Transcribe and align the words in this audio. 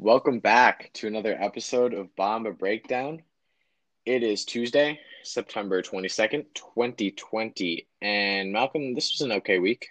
Welcome 0.00 0.38
back 0.38 0.92
to 0.94 1.08
another 1.08 1.36
episode 1.40 1.92
of 1.92 2.14
Bomba 2.14 2.52
Breakdown. 2.52 3.20
It 4.06 4.22
is 4.22 4.44
Tuesday, 4.44 5.00
September 5.24 5.82
22nd, 5.82 6.46
2020. 6.54 7.88
And 8.00 8.52
Malcolm, 8.52 8.94
this 8.94 9.10
was 9.10 9.22
an 9.22 9.32
okay 9.38 9.58
week. 9.58 9.88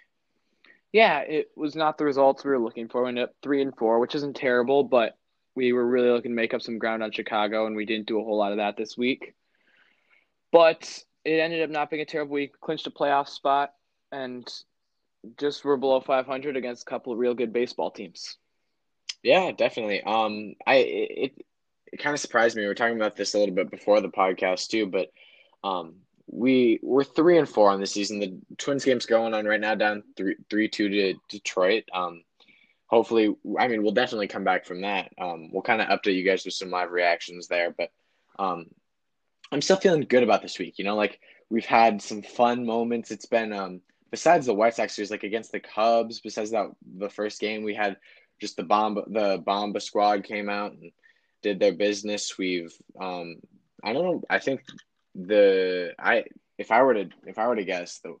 Yeah, 0.92 1.18
it 1.18 1.50
was 1.56 1.76
not 1.76 1.98
the 1.98 2.06
results 2.06 2.42
we 2.42 2.50
were 2.52 2.58
looking 2.58 2.88
for. 2.88 3.02
We 3.02 3.10
ended 3.10 3.24
up 3.24 3.34
three 3.42 3.60
and 3.60 3.76
four, 3.76 3.98
which 3.98 4.14
isn't 4.14 4.34
terrible, 4.34 4.82
but 4.82 5.18
we 5.54 5.74
were 5.74 5.86
really 5.86 6.08
looking 6.08 6.30
to 6.30 6.36
make 6.36 6.54
up 6.54 6.62
some 6.62 6.78
ground 6.78 7.02
on 7.02 7.12
Chicago, 7.12 7.66
and 7.66 7.76
we 7.76 7.84
didn't 7.84 8.06
do 8.06 8.18
a 8.18 8.24
whole 8.24 8.38
lot 8.38 8.52
of 8.52 8.56
that 8.56 8.78
this 8.78 8.96
week. 8.96 9.34
But 10.52 11.04
it 11.26 11.38
ended 11.38 11.60
up 11.60 11.68
not 11.68 11.90
being 11.90 12.00
a 12.00 12.06
terrible 12.06 12.32
week. 12.32 12.58
Clinched 12.62 12.86
a 12.86 12.90
playoff 12.90 13.28
spot, 13.28 13.74
and 14.10 14.50
just 15.36 15.66
were 15.66 15.76
below 15.76 16.00
500 16.00 16.56
against 16.56 16.84
a 16.84 16.90
couple 16.90 17.12
of 17.12 17.18
real 17.18 17.34
good 17.34 17.52
baseball 17.52 17.90
teams. 17.90 18.38
Yeah, 19.22 19.52
definitely. 19.52 20.02
Um, 20.02 20.54
I 20.66 20.76
it 20.76 21.44
it 21.92 21.96
kind 21.98 22.14
of 22.14 22.20
surprised 22.20 22.56
me. 22.56 22.62
We 22.62 22.68
were 22.68 22.74
talking 22.74 22.96
about 22.96 23.16
this 23.16 23.34
a 23.34 23.38
little 23.38 23.54
bit 23.54 23.70
before 23.70 24.00
the 24.00 24.08
podcast 24.08 24.68
too, 24.68 24.86
but 24.86 25.08
um, 25.64 25.96
we 26.26 26.78
we're 26.82 27.04
three 27.04 27.38
and 27.38 27.48
four 27.48 27.70
on 27.70 27.80
the 27.80 27.86
season. 27.86 28.20
The 28.20 28.38
Twins 28.58 28.84
game's 28.84 29.06
going 29.06 29.34
on 29.34 29.46
right 29.46 29.60
now, 29.60 29.74
down 29.74 30.02
three 30.16 30.36
three 30.50 30.68
two 30.68 30.88
to 30.88 31.14
Detroit. 31.28 31.84
Um, 31.92 32.22
hopefully, 32.86 33.34
I 33.58 33.68
mean, 33.68 33.82
we'll 33.82 33.92
definitely 33.92 34.28
come 34.28 34.44
back 34.44 34.64
from 34.66 34.82
that. 34.82 35.10
Um, 35.18 35.50
we'll 35.52 35.62
kind 35.62 35.80
of 35.82 35.88
update 35.88 36.16
you 36.16 36.24
guys 36.24 36.44
with 36.44 36.54
some 36.54 36.70
live 36.70 36.90
reactions 36.90 37.48
there, 37.48 37.74
but 37.76 37.90
um, 38.38 38.66
I'm 39.50 39.62
still 39.62 39.76
feeling 39.76 40.02
good 40.02 40.22
about 40.22 40.42
this 40.42 40.58
week. 40.58 40.78
You 40.78 40.84
know, 40.84 40.96
like 40.96 41.20
we've 41.50 41.66
had 41.66 42.02
some 42.02 42.22
fun 42.22 42.66
moments. 42.66 43.10
It's 43.10 43.26
been 43.26 43.52
um 43.52 43.80
besides 44.10 44.46
the 44.46 44.54
White 44.54 44.74
Sox 44.74 44.94
series, 44.94 45.10
like 45.10 45.24
against 45.24 45.52
the 45.52 45.60
Cubs, 45.60 46.20
besides 46.20 46.50
that 46.50 46.66
the 46.98 47.10
first 47.10 47.40
game 47.40 47.62
we 47.62 47.74
had 47.74 47.96
just 48.40 48.56
the 48.56 48.62
bomb 48.62 48.94
the 49.08 49.42
bomba 49.44 49.80
squad 49.80 50.24
came 50.24 50.48
out 50.48 50.72
and 50.72 50.92
did 51.42 51.60
their 51.60 51.72
business. 51.72 52.36
We've 52.38 52.74
um 53.00 53.36
i 53.82 53.92
don't 53.92 54.04
know 54.04 54.22
i 54.28 54.38
think 54.38 54.62
the 55.14 55.94
i 55.98 56.24
if 56.56 56.70
i 56.70 56.82
were 56.82 56.94
to 56.94 57.08
if 57.26 57.38
i 57.38 57.46
were 57.46 57.56
to 57.56 57.64
guess 57.64 57.98
the 58.00 58.16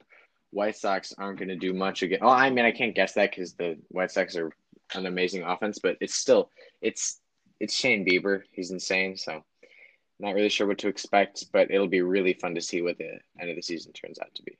white 0.50 0.76
sox 0.76 1.12
aren't 1.18 1.38
going 1.38 1.48
to 1.48 1.56
do 1.56 1.74
much 1.74 2.02
again 2.02 2.20
oh 2.22 2.28
i 2.28 2.48
mean 2.48 2.64
i 2.64 2.72
can't 2.72 2.94
guess 2.94 3.12
that 3.14 3.30
because 3.30 3.52
the 3.54 3.76
white 3.88 4.10
sox 4.10 4.36
are 4.36 4.50
an 4.94 5.06
amazing 5.06 5.42
offense 5.42 5.78
but 5.78 5.96
it's 6.00 6.14
still 6.14 6.50
it's 6.80 7.20
it's 7.60 7.74
shane 7.74 8.06
bieber. 8.06 8.42
He's 8.52 8.70
insane 8.70 9.16
so 9.16 9.44
not 10.20 10.34
really 10.34 10.48
sure 10.48 10.66
what 10.66 10.78
to 10.78 10.88
expect 10.88 11.46
but 11.52 11.70
it'll 11.70 11.88
be 11.88 12.02
really 12.02 12.32
fun 12.32 12.54
to 12.54 12.60
see 12.60 12.82
what 12.82 12.98
the 12.98 13.18
end 13.38 13.50
of 13.50 13.56
the 13.56 13.62
season 13.62 13.92
turns 13.92 14.18
out 14.18 14.34
to 14.34 14.42
be. 14.42 14.56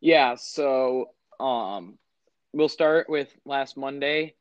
Yeah 0.00 0.36
so 0.36 1.10
um 1.38 1.98
we'll 2.52 2.68
start 2.68 3.08
with 3.08 3.34
last 3.44 3.76
Monday. 3.76 4.34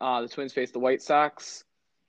Uh, 0.00 0.22
the 0.22 0.28
Twins 0.28 0.52
faced 0.52 0.72
the 0.72 0.78
White 0.78 1.02
Sox, 1.02 1.64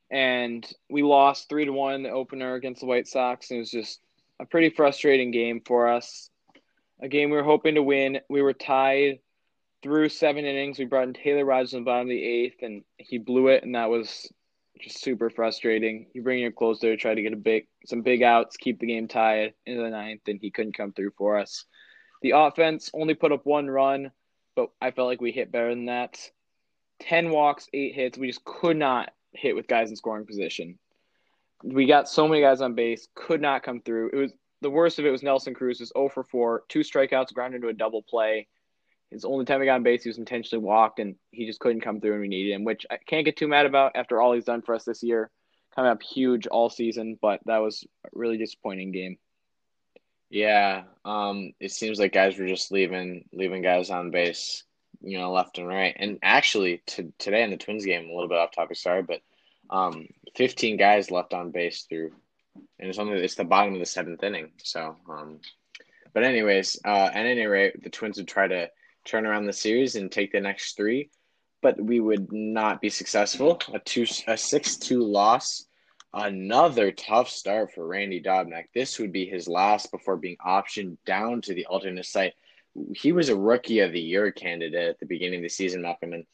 and 0.10 0.66
we 0.90 1.04
lost 1.04 1.50
three 1.50 1.66
to 1.66 1.74
one 1.74 2.04
the 2.04 2.10
opener 2.10 2.56
against 2.56 2.82
the 2.82 2.88
White 2.88 3.08
Sox. 3.08 3.50
And 3.50 3.58
it 3.58 3.62
was 3.62 3.72
just 3.72 4.00
a 4.40 4.46
pretty 4.46 4.70
frustrating 4.70 5.32
game 5.32 5.62
for 5.66 5.90
us. 5.90 6.30
A 7.02 7.08
game 7.08 7.30
we 7.30 7.38
were 7.38 7.44
hoping 7.44 7.76
to 7.76 7.84
win. 7.84 8.20
We 8.30 8.42
were 8.42 8.54
tied 8.54 9.20
through 9.84 10.10
seven 10.10 10.46
innings. 10.46 10.78
We 10.78 10.86
brought 10.86 11.08
in 11.08 11.14
Taylor 11.14 11.44
Rogers 11.44 11.74
in 11.74 11.82
the 11.82 11.86
bottom 11.86 12.08
of 12.08 12.10
the 12.10 12.24
eighth, 12.24 12.62
and 12.62 12.84
he 12.98 13.18
blew 13.18 13.48
it, 13.48 13.64
and 13.64 13.76
that 13.76 13.90
was 13.90 14.32
just 14.80 15.02
super 15.02 15.30
frustrating. 15.30 16.08
You 16.14 16.22
bring 16.22 16.40
your 16.40 16.52
closer, 16.52 16.92
to 16.92 16.98
try 16.98 17.14
to 17.14 17.22
get 17.22 17.34
a 17.34 17.38
big 17.38 17.68
some 17.86 18.04
big 18.04 18.24
outs, 18.24 18.58
keep 18.58 18.80
the 18.80 18.88
game 18.88 19.08
tied 19.08 19.54
into 19.66 19.82
the 19.82 19.90
ninth, 19.90 20.22
and 20.28 20.40
he 20.40 20.52
couldn't 20.52 20.78
come 20.78 20.94
through 20.94 21.12
for 21.18 21.38
us. 21.38 21.66
The 22.22 22.34
offense 22.36 22.92
only 22.94 23.16
put 23.16 23.32
up 23.32 23.46
one 23.46 23.70
run 23.70 24.12
but 24.62 24.86
I 24.86 24.92
felt 24.92 25.08
like 25.08 25.22
we 25.22 25.32
hit 25.32 25.52
better 25.52 25.70
than 25.70 25.86
that. 25.86 26.20
10 27.00 27.32
walks, 27.32 27.68
8 27.74 27.96
hits. 27.96 28.18
We 28.18 28.28
just 28.28 28.46
could 28.46 28.78
not 28.78 29.12
hit 29.34 29.56
with 29.56 29.68
guys 29.68 29.90
in 29.90 29.96
scoring 29.96 30.26
position. 30.26 30.78
We 31.64 31.86
got 31.86 32.10
so 32.10 32.28
many 32.28 32.42
guys 32.42 32.62
on 32.62 32.76
base, 32.76 33.08
could 33.16 33.42
not 33.42 33.64
come 33.64 33.82
through. 33.82 34.12
It 34.14 34.18
was 34.18 34.34
the 34.62 34.70
worst 34.70 35.00
of 35.00 35.06
it 35.06 35.12
was 35.12 35.24
Nelson 35.24 35.54
Cruz 35.54 35.80
was 35.80 35.92
0 35.96 36.10
for 36.10 36.24
4, 36.24 36.64
two 36.70 36.82
strikeouts, 36.82 37.34
ground 37.34 37.56
into 37.56 37.70
a 37.70 37.74
double 37.74 38.04
play. 38.04 38.48
His 39.10 39.26
only 39.26 39.46
time 39.46 39.60
he 39.60 39.66
got 39.66 39.76
on 39.76 39.84
base, 39.84 40.04
he 40.04 40.10
was 40.10 40.20
intentionally 40.20 40.64
walked, 40.64 41.00
and 41.00 41.16
he 41.32 41.46
just 41.46 41.60
couldn't 41.60 41.82
come 41.82 42.00
through, 42.00 42.14
and 42.14 42.22
we 42.22 42.28
needed 42.28 42.54
him, 42.54 42.64
which 42.64 42.86
I 42.90 42.98
can't 42.98 43.26
get 43.26 43.36
too 43.36 43.48
mad 43.48 43.66
about 43.66 43.94
after 43.96 44.22
all 44.22 44.34
he's 44.34 44.46
done 44.46 44.62
for 44.62 44.76
us 44.76 44.86
this 44.86 45.04
year. 45.04 45.30
Coming 45.76 45.92
up 45.92 46.04
huge 46.04 46.48
all 46.48 46.70
season, 46.70 47.18
but 47.22 47.40
that 47.46 47.58
was 47.58 47.86
a 48.06 48.10
really 48.14 48.38
disappointing 48.38 48.92
game. 48.92 49.18
Yeah, 50.32 50.84
um, 51.04 51.52
it 51.60 51.74
seems 51.74 52.00
like 52.00 52.14
guys 52.14 52.40
were 52.40 52.48
just 52.48 52.72
leaving 52.72 53.26
leaving 53.34 53.62
guys 53.62 53.90
on 53.90 54.12
base, 54.12 54.64
you 55.02 55.20
know, 55.20 55.30
left 55.34 55.58
and 55.58 55.68
right. 55.68 55.94
And 56.00 56.20
actually, 56.24 56.82
to, 56.88 57.12
today 57.20 57.44
in 57.44 57.52
the 57.52 57.58
Twins 57.58 57.84
game, 57.86 58.10
a 58.10 58.14
little 58.14 58.30
bit 58.30 58.38
off 58.38 58.54
topic, 58.56 58.78
sorry, 58.78 59.04
but 59.04 59.20
um, 59.70 60.08
15 60.38 60.78
guys 60.78 61.12
left 61.12 61.34
on 61.34 61.52
base 61.52 61.84
through, 61.84 62.12
and 62.80 62.88
it's 62.90 62.98
only 62.98 63.20
it's 63.22 63.36
the 63.36 63.44
bottom 63.44 63.74
of 63.74 63.82
the 63.82 63.86
seventh 63.86 64.24
inning. 64.24 64.52
So, 64.64 64.96
um, 65.10 65.42
but 66.14 66.24
anyways, 66.24 66.80
uh, 66.86 67.10
at 67.14 67.26
any 67.26 67.46
rate, 67.46 67.84
the 67.84 67.90
Twins 67.90 68.16
would 68.16 68.30
try 68.30 68.48
to 68.48 68.70
turn 69.04 69.26
around 69.26 69.48
the 69.48 69.54
series 69.54 69.98
and 69.98 70.10
take 70.10 70.32
the 70.32 70.40
next 70.40 70.78
three, 70.78 71.10
but 71.62 71.80
we 71.80 72.00
would 72.00 72.32
not 72.32 72.80
be 72.80 72.90
successful. 72.90 73.60
A 73.74 73.80
two 73.80 74.06
a 74.28 74.38
six 74.38 74.78
two 74.78 75.04
loss 75.04 75.66
Another 76.14 76.92
tough 76.92 77.30
start 77.30 77.74
for 77.74 77.88
Randy 77.88 78.22
Dobnak. 78.22 78.66
This 78.74 79.00
would 79.00 79.14
be 79.14 79.26
his 79.26 79.48
last 79.48 79.92
before 79.92 80.18
being 80.18 80.38
optioned 80.46 80.98
down 81.06 81.42
to 81.42 81.54
the 81.54 81.66
alternate 81.68 82.06
site. 82.06 82.34
He 82.94 83.14
was 83.14 83.30
a 83.30 83.36
rookie 83.36 83.80
of 83.80 83.94
the 83.94 84.02
year 84.02 84.32
candidate 84.32 84.90
at 84.90 85.00
the 85.00 85.06
beginning 85.06 85.40
of 85.40 85.44
the 85.44 85.50
season, 85.50 85.82
Malcolm. 85.82 86.12
And 86.14 86.26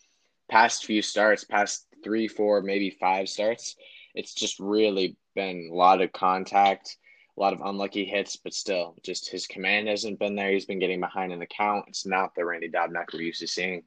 past 0.50 0.86
few 0.86 1.04
starts, 1.04 1.44
past 1.44 1.86
three, 2.04 2.28
four, 2.28 2.62
maybe 2.62 2.90
five 2.90 3.30
starts, 3.30 3.76
it's 4.16 4.34
just 4.34 4.60
really 4.60 5.16
been 5.36 5.70
a 5.72 5.76
lot 5.76 6.02
of 6.02 6.12
contact, 6.12 6.98
a 7.38 7.40
lot 7.40 7.54
of 7.54 7.62
unlucky 7.62 8.04
hits, 8.04 8.36
but 8.36 8.56
still, 8.56 8.96
just 9.04 9.30
his 9.30 9.46
command 9.46 9.88
hasn't 9.88 10.18
been 10.18 10.36
there. 10.36 10.52
He's 10.52 10.66
been 10.66 10.80
getting 10.80 11.00
behind 11.00 11.32
in 11.32 11.38
the 11.38 11.46
count. 11.46 11.86
It's 11.88 12.06
not 12.06 12.34
the 12.34 12.44
Randy 12.44 12.70
Dobnak 12.70 13.14
we're 13.14 13.22
used 13.22 13.42
to 13.42 13.48
seeing. 13.48 13.84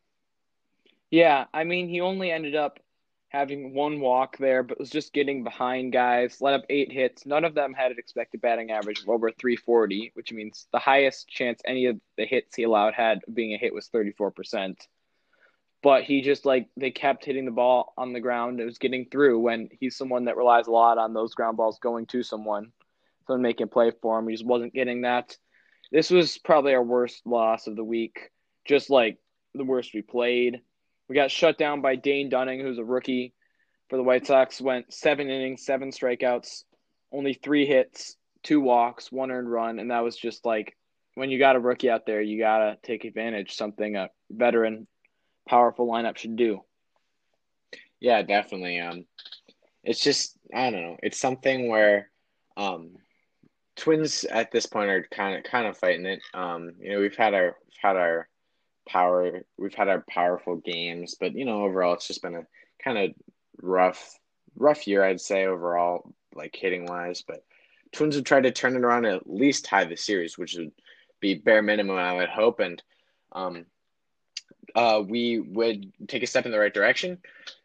Yeah, 1.11 1.47
I 1.53 1.65
mean, 1.65 1.89
he 1.89 2.01
only 2.01 2.31
ended 2.31 2.55
up 2.55 2.79
having 3.31 3.73
one 3.75 4.01
walk 4.01 4.37
there, 4.39 4.63
but 4.65 4.79
was 4.79 4.91
just 4.91 5.13
getting 5.13 5.45
behind 5.45 5.93
guys, 5.93 6.41
let 6.41 6.55
up 6.55 6.65
eight 6.69 6.91
hits. 6.91 7.25
None 7.25 7.45
of 7.45 7.55
them 7.55 7.73
had 7.73 7.93
an 7.93 7.99
expected 7.99 8.41
batting 8.41 8.73
average 8.73 9.03
of 9.03 9.09
over 9.09 9.31
340, 9.31 10.11
which 10.15 10.33
means 10.33 10.67
the 10.73 10.81
highest 10.81 11.29
chance 11.29 11.63
any 11.65 11.87
of 11.87 11.99
the 12.19 12.27
hits 12.27 12.57
he 12.57 12.65
allowed 12.65 12.93
had 12.93 13.21
being 13.33 13.55
a 13.55 13.59
hit 13.59 13.73
was 13.73 13.89
34%. 13.89 14.75
But 15.81 16.03
he 16.03 16.23
just 16.23 16.45
like 16.45 16.69
they 16.77 16.91
kept 16.91 17.25
hitting 17.25 17.45
the 17.45 17.53
ball 17.53 17.95
on 17.97 18.13
the 18.13 18.21
ground. 18.21 18.61
It 18.61 18.67
was 18.67 18.79
getting 18.79 19.07
through 19.09 19.39
when 19.39 19.69
he's 19.79 19.97
someone 19.97 20.25
that 20.25 20.37
relies 20.37 20.67
a 20.67 20.73
lot 20.73 20.99
on 20.99 21.15
those 21.15 21.35
ground 21.35 21.57
balls 21.57 21.79
going 21.81 22.07
to 22.07 22.25
someone, 22.25 22.73
someone 23.27 23.43
making 23.43 23.69
play 23.69 23.93
for 24.03 24.19
him. 24.19 24.27
He 24.27 24.35
just 24.35 24.45
wasn't 24.45 24.75
getting 24.75 25.03
that. 25.03 25.37
This 25.93 26.11
was 26.11 26.37
probably 26.37 26.75
our 26.75 26.83
worst 26.83 27.25
loss 27.27 27.69
of 27.69 27.77
the 27.77 27.85
week. 27.85 28.31
Just 28.67 28.91
like 28.91 29.19
the 29.55 29.65
worst 29.65 29.95
we 29.95 30.03
played 30.03 30.61
we 31.11 31.17
got 31.17 31.33
shut 31.33 31.59
down 31.59 31.81
by 31.81 31.97
Dane 31.97 32.29
Dunning, 32.29 32.61
who's 32.61 32.79
a 32.79 32.85
rookie 32.85 33.35
for 33.89 33.97
the 33.97 34.03
White 34.05 34.29
Sox. 34.29 34.61
Went 34.61 34.95
seven 34.95 35.29
innings, 35.29 35.67
seven 35.67 35.91
strikeouts, 35.91 36.63
only 37.11 37.35
three 37.35 37.67
hits, 37.67 38.17
two 38.45 38.61
walks, 38.61 39.11
one 39.11 39.33
earned 39.33 39.51
run, 39.51 39.81
and 39.81 39.91
that 39.91 40.05
was 40.05 40.17
just 40.17 40.47
like 40.47 40.77
when 41.17 41.29
you 41.29 41.41
got 41.41 41.57
a 41.57 41.61
rookie 41.61 41.91
out 41.91 42.07
there, 42.07 42.23
you 42.23 42.39
gotta 42.39 42.79
take 42.85 43.05
advantage. 43.05 43.57
Something 43.57 43.97
a 43.97 44.09
veteran, 44.31 44.87
powerful 45.49 45.89
lineup 45.89 46.17
should 46.17 46.37
do. 46.37 46.61
Yeah, 47.99 48.23
definitely. 48.23 48.79
Um, 48.79 49.05
it's 49.83 50.01
just 50.01 50.39
I 50.55 50.71
don't 50.71 50.81
know. 50.81 50.97
It's 51.03 51.19
something 51.19 51.69
where, 51.69 52.09
um, 52.57 52.93
Twins 53.75 54.23
at 54.23 54.53
this 54.53 54.67
point 54.67 54.91
are 54.91 55.05
kind 55.11 55.39
of 55.39 55.43
kind 55.43 55.67
of 55.67 55.77
fighting 55.77 56.07
it. 56.07 56.21
Um, 56.35 56.75
you 56.79 56.93
know, 56.93 57.01
we've 57.01 57.17
had 57.17 57.35
our 57.35 57.57
we've 57.67 57.79
had 57.83 57.97
our 57.97 58.29
power. 58.91 59.43
We've 59.57 59.75
had 59.75 59.89
our 59.89 60.05
powerful 60.09 60.57
games, 60.57 61.15
but 61.19 61.35
you 61.35 61.45
know, 61.45 61.65
overall, 61.65 61.95
it's 61.95 62.09
just 62.09 62.23
been 62.23 62.35
a 62.35 62.47
kind 62.83 62.99
of 62.99 63.11
rough, 63.63 64.19
rough 64.57 64.87
year, 64.87 65.05
I'd 65.05 65.21
say 65.21 65.47
overall, 65.47 66.13
like 66.35 66.57
hitting 66.57 66.87
wise. 66.87 67.23
But 67.23 67.45
Twins 67.93 68.17
have 68.17 68.25
tried 68.25 68.45
to 68.45 68.51
turn 68.51 68.77
it 68.77 68.83
around 68.85 69.07
at 69.07 69.31
least 69.31 69.65
tie 69.65 69.85
the 69.85 69.97
series, 69.97 70.37
which 70.37 70.57
would 70.57 70.73
be 71.21 71.35
bare 71.35 71.63
minimum, 71.63 71.97
I 71.97 72.15
would 72.15 72.29
hope, 72.29 72.61
and 72.61 72.83
um, 73.33 73.67
uh, 74.75 75.03
we 75.07 75.39
would 75.39 75.93
take 76.09 76.23
a 76.23 76.27
step 76.27 76.47
in 76.47 76.53
the 76.53 76.59
right 76.59 76.75
direction, 76.75 77.19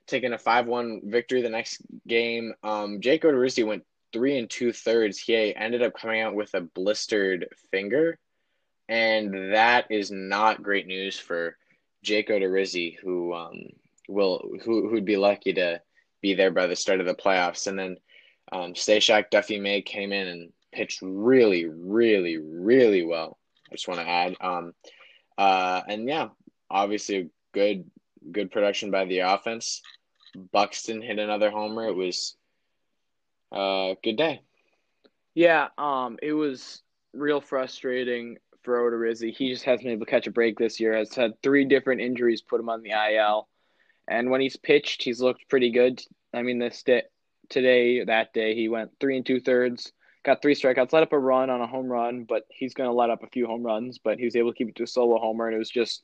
taking 0.08 0.34
a 0.34 0.38
five-one 0.38 1.02
victory 1.06 1.42
the 1.42 1.50
next 1.50 1.82
game. 2.08 2.54
Um, 2.64 3.02
Jake 3.02 3.24
Odorizzi 3.24 3.66
went 3.66 3.84
three 4.14 4.38
and 4.38 4.50
two 4.50 4.72
thirds. 4.72 5.18
He 5.18 5.56
ended 5.56 5.82
up 5.82 5.94
coming 5.94 6.22
out 6.22 6.36
with 6.36 6.54
a 6.54 6.62
blistered 6.62 7.48
finger 7.72 8.20
and 8.88 9.54
that 9.54 9.86
is 9.90 10.12
not 10.12 10.64
great 10.64 10.88
news 10.88 11.18
for 11.18 11.58
Jake 12.04 12.30
Odorizzi, 12.30 12.98
who 13.02 13.34
um, 13.34 13.70
will 14.08 14.44
who 14.64 14.90
who'd 14.90 15.06
be 15.06 15.18
lucky 15.18 15.54
to 15.54 15.82
be 16.22 16.34
there 16.36 16.52
by 16.52 16.68
the 16.68 16.76
start 16.76 17.00
of 17.00 17.06
the 17.06 17.16
playoffs. 17.16 17.68
And 17.68 17.78
then 17.78 17.98
um, 18.52 18.74
Stashak 18.74 19.30
Duffy 19.30 19.60
May 19.60 19.82
came 19.82 20.12
in 20.12 20.28
and 20.28 20.54
pitched 20.72 21.00
really, 21.02 21.66
really, 21.66 22.38
really 22.38 23.04
well. 23.04 23.38
I 23.72 23.76
just 23.76 23.88
want 23.88 24.00
to 24.00 24.08
add, 24.08 24.36
um, 24.42 24.74
uh, 25.38 25.82
and 25.88 26.08
yeah, 26.08 26.30
obviously 26.70 27.30
good 27.54 27.90
good 28.32 28.52
production 28.52 28.92
by 28.92 29.06
the 29.06 29.20
offense. 29.20 29.82
Buxton 30.52 31.02
hit 31.02 31.20
another 31.20 31.50
homer. 31.50 31.88
It 31.88 31.96
was 31.96 32.36
a 33.52 33.96
good 34.04 34.18
day. 34.18 34.42
Yeah, 35.34 35.68
um, 35.78 36.18
it 36.22 36.34
was 36.34 36.82
real 37.14 37.42
frustrating 37.42 38.38
for 38.66 38.80
Odorizzi. 38.80 39.34
He 39.34 39.50
just 39.50 39.64
hasn't 39.64 39.84
been 39.84 39.94
able 39.94 40.06
to 40.06 40.12
catch 40.12 40.28
a 40.28 40.32
break 40.32 40.58
this 40.58 40.80
year. 40.80 40.96
Has 40.98 41.16
had 41.16 41.42
three 41.42 41.66
different 41.66 42.02
injuries 42.02 42.42
put 42.42 42.60
him 42.60 42.70
on 42.70 42.82
the 42.82 42.92
IL, 42.92 43.48
and 44.08 44.30
when 44.30 44.42
he's 44.42 44.58
pitched, 44.58 45.04
he's 45.04 45.22
looked 45.22 45.48
pretty 45.48 45.72
good. 45.72 46.02
I 46.34 46.42
mean, 46.42 46.60
this 46.60 46.84
day, 46.84 47.04
today, 47.50 48.04
that 48.04 48.34
day, 48.34 48.56
he 48.56 48.68
went 48.68 48.92
three 49.00 49.16
and 49.16 49.26
two 49.26 49.40
thirds, 49.40 49.94
got 50.24 50.42
three 50.42 50.56
strikeouts, 50.56 50.92
let 50.92 51.04
up 51.04 51.14
a 51.14 51.20
run 51.20 51.50
on 51.50 51.62
a 51.62 51.68
home 51.68 51.88
run, 51.88 52.26
but 52.26 52.44
he's 52.50 52.74
going 52.74 52.90
to 52.90 52.94
let 52.96 53.10
up 53.10 53.24
a 53.24 53.30
few 53.30 53.48
home 53.48 53.64
runs. 53.64 54.00
But 54.00 54.20
he 54.20 54.26
was 54.26 54.36
able 54.36 54.52
to 54.52 54.58
keep 54.58 54.70
it 54.70 54.76
to 54.76 54.84
a 54.84 54.88
solo 54.88 55.20
homer, 55.20 55.48
and 55.48 55.56
it 55.56 55.60
was 55.60 55.70
just 55.70 56.04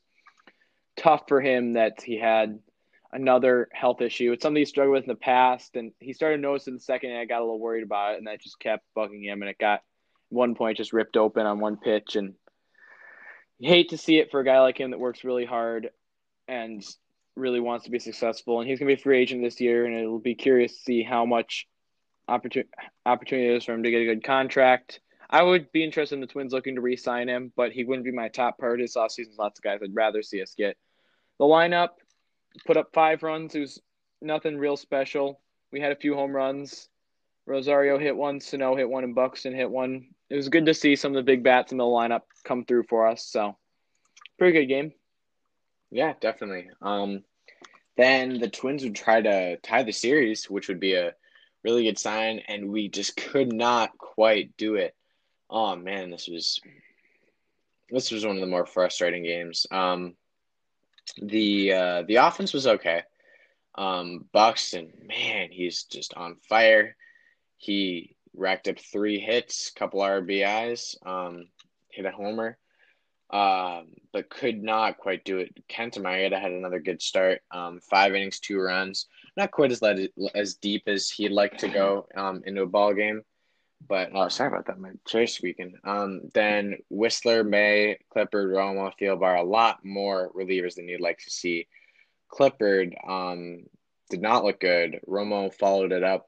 tough 0.95 1.23
for 1.27 1.41
him 1.41 1.73
that 1.73 2.01
he 2.01 2.17
had 2.17 2.59
another 3.11 3.67
health 3.73 4.01
issue. 4.01 4.31
It's 4.31 4.41
something 4.41 4.61
he 4.61 4.65
struggled 4.65 4.93
with 4.93 5.03
in 5.03 5.09
the 5.09 5.15
past, 5.15 5.75
and 5.75 5.91
he 5.99 6.13
started 6.13 6.39
noticing 6.39 6.75
the 6.75 6.79
second, 6.79 7.11
and 7.11 7.19
I 7.19 7.25
got 7.25 7.39
a 7.39 7.45
little 7.45 7.59
worried 7.59 7.83
about 7.83 8.13
it, 8.13 8.17
and 8.19 8.27
that 8.27 8.41
just 8.41 8.59
kept 8.59 8.85
bugging 8.95 9.23
him, 9.23 9.41
and 9.41 9.49
it 9.49 9.57
got 9.57 9.81
one 10.29 10.55
point 10.55 10.77
just 10.77 10.93
ripped 10.93 11.17
open 11.17 11.45
on 11.45 11.59
one 11.59 11.77
pitch, 11.77 12.15
and 12.15 12.35
hate 13.67 13.89
to 13.89 13.97
see 13.97 14.17
it 14.17 14.31
for 14.31 14.39
a 14.39 14.45
guy 14.45 14.59
like 14.59 14.79
him 14.79 14.91
that 14.91 14.99
works 14.99 15.23
really 15.23 15.45
hard 15.45 15.89
and 16.47 16.83
really 17.35 17.59
wants 17.59 17.85
to 17.85 17.91
be 17.91 17.99
successful, 17.99 18.59
and 18.59 18.69
he's 18.69 18.79
going 18.79 18.89
to 18.89 18.95
be 18.95 18.99
a 18.99 19.03
free 19.03 19.19
agent 19.21 19.41
this 19.41 19.61
year, 19.61 19.85
and 19.85 19.95
it'll 19.95 20.19
be 20.19 20.35
curious 20.35 20.73
to 20.73 20.83
see 20.83 21.03
how 21.03 21.25
much 21.25 21.67
opportunity 22.27 22.69
opportunity 23.05 23.55
is 23.55 23.65
for 23.65 23.73
him 23.73 23.83
to 23.83 23.91
get 23.91 24.01
a 24.01 24.05
good 24.05 24.23
contract. 24.23 24.99
I 25.29 25.43
would 25.43 25.71
be 25.71 25.83
interested 25.83 26.15
in 26.15 26.21
the 26.21 26.27
Twins 26.27 26.51
looking 26.51 26.75
to 26.75 26.81
re-sign 26.81 27.29
him, 27.29 27.53
but 27.55 27.71
he 27.71 27.85
wouldn't 27.85 28.03
be 28.03 28.11
my 28.11 28.27
top 28.27 28.57
priority 28.57 28.83
this 28.83 28.97
offseason. 28.97 29.37
Lots 29.37 29.59
of 29.59 29.63
guys 29.63 29.79
I'd 29.81 29.95
rather 29.95 30.21
see 30.21 30.41
us 30.41 30.53
get. 30.57 30.75
The 31.39 31.45
lineup 31.45 31.89
put 32.65 32.75
up 32.75 32.89
five 32.93 33.23
runs. 33.23 33.55
It 33.55 33.61
was 33.61 33.81
nothing 34.21 34.57
real 34.57 34.75
special. 34.75 35.39
We 35.71 35.79
had 35.79 35.93
a 35.93 35.95
few 35.95 36.15
home 36.15 36.35
runs. 36.35 36.89
Rosario 37.45 37.97
hit 37.97 38.15
one, 38.15 38.41
Sano 38.41 38.75
hit 38.75 38.89
one, 38.89 39.05
and 39.05 39.15
Buxton 39.15 39.55
hit 39.55 39.71
one. 39.71 40.09
It 40.31 40.37
was 40.37 40.47
good 40.47 40.65
to 40.67 40.73
see 40.73 40.95
some 40.95 41.11
of 41.11 41.17
the 41.17 41.29
big 41.29 41.43
bats 41.43 41.73
in 41.73 41.77
the 41.77 41.83
lineup 41.83 42.21
come 42.45 42.63
through 42.63 42.83
for 42.83 43.05
us. 43.05 43.25
So, 43.25 43.57
pretty 44.39 44.57
good 44.57 44.67
game. 44.67 44.93
Yeah, 45.91 46.13
definitely. 46.21 46.69
Um, 46.81 47.25
then 47.97 48.39
the 48.39 48.47
Twins 48.47 48.85
would 48.85 48.95
try 48.95 49.21
to 49.21 49.57
tie 49.57 49.83
the 49.83 49.91
series, 49.91 50.49
which 50.49 50.69
would 50.69 50.79
be 50.79 50.93
a 50.93 51.15
really 51.65 51.83
good 51.83 51.99
sign, 51.99 52.39
and 52.47 52.71
we 52.71 52.87
just 52.87 53.17
could 53.17 53.51
not 53.51 53.97
quite 53.97 54.55
do 54.55 54.75
it. 54.75 54.95
Oh 55.49 55.75
man, 55.75 56.09
this 56.11 56.29
was 56.29 56.61
this 57.89 58.09
was 58.09 58.25
one 58.25 58.35
of 58.35 58.41
the 58.41 58.47
more 58.47 58.65
frustrating 58.65 59.23
games. 59.23 59.67
Um, 59.69 60.15
the 61.21 61.73
uh, 61.73 62.03
the 62.03 62.15
offense 62.15 62.53
was 62.53 62.67
okay. 62.67 63.03
Um, 63.75 64.29
Buxton, 64.31 64.93
man, 65.05 65.49
he's 65.51 65.83
just 65.83 66.13
on 66.13 66.37
fire. 66.47 66.95
He 67.57 68.15
racked 68.35 68.67
up 68.67 68.79
three 68.79 69.19
hits, 69.19 69.71
couple 69.71 70.01
RBIs, 70.01 70.95
um, 71.05 71.47
hit 71.89 72.05
a 72.05 72.11
homer, 72.11 72.57
um, 73.29 73.87
but 74.11 74.29
could 74.29 74.61
not 74.61 74.97
quite 74.97 75.23
do 75.23 75.37
it. 75.37 75.55
Kenta 75.69 76.39
had 76.39 76.51
another 76.51 76.79
good 76.79 77.01
start. 77.01 77.41
Um, 77.51 77.79
five 77.79 78.13
innings, 78.13 78.39
two 78.39 78.59
runs. 78.59 79.07
Not 79.37 79.51
quite 79.51 79.71
as 79.71 79.81
led, 79.81 80.09
as 80.35 80.55
deep 80.55 80.83
as 80.87 81.09
he'd 81.09 81.31
like 81.31 81.57
to 81.59 81.69
go 81.69 82.07
um, 82.15 82.43
into 82.45 82.63
a 82.63 82.67
ball 82.67 82.93
game, 82.93 83.23
but 83.87 84.11
oh, 84.13 84.27
sorry 84.27 84.49
about 84.49 84.65
that, 84.67 84.79
my 84.79 84.91
chair 85.07 85.27
squeaking. 85.27 85.75
Um, 85.83 86.29
then 86.33 86.77
Wisler, 86.91 87.47
May, 87.47 87.97
Clippard, 88.15 88.51
Romo, 88.51 88.91
Thielbar, 88.99 89.39
a 89.39 89.43
lot 89.43 89.83
more 89.83 90.31
relievers 90.35 90.75
than 90.75 90.87
you'd 90.87 91.01
like 91.01 91.19
to 91.19 91.31
see. 91.31 91.67
Clippard 92.31 92.93
um, 93.07 93.63
did 94.09 94.21
not 94.21 94.43
look 94.43 94.59
good. 94.59 94.99
Romo 95.07 95.53
followed 95.53 95.91
it 95.91 96.03
up, 96.03 96.27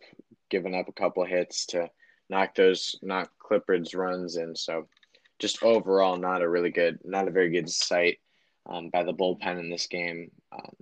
giving 0.53 0.75
up 0.75 0.88
a 0.88 0.94
couple 0.94 1.25
hits 1.25 1.65
to 1.65 1.89
knock 2.29 2.53
those 2.53 2.95
knock 3.01 3.31
Clippard's 3.39 3.95
runs 3.95 4.38
in. 4.38 4.55
So 4.55 4.88
just 5.39 5.63
overall, 5.63 6.15
not 6.15 6.44
a 6.44 6.47
really 6.47 6.69
good, 6.69 7.00
not 7.03 7.27
a 7.27 7.31
very 7.31 7.50
good 7.50 7.67
sight 7.67 8.19
um, 8.69 8.89
by 8.89 9.03
the 9.03 9.13
bullpen 9.13 9.59
in 9.59 9.71
this 9.71 9.88
game. 9.88 10.29
Um, 10.51 10.75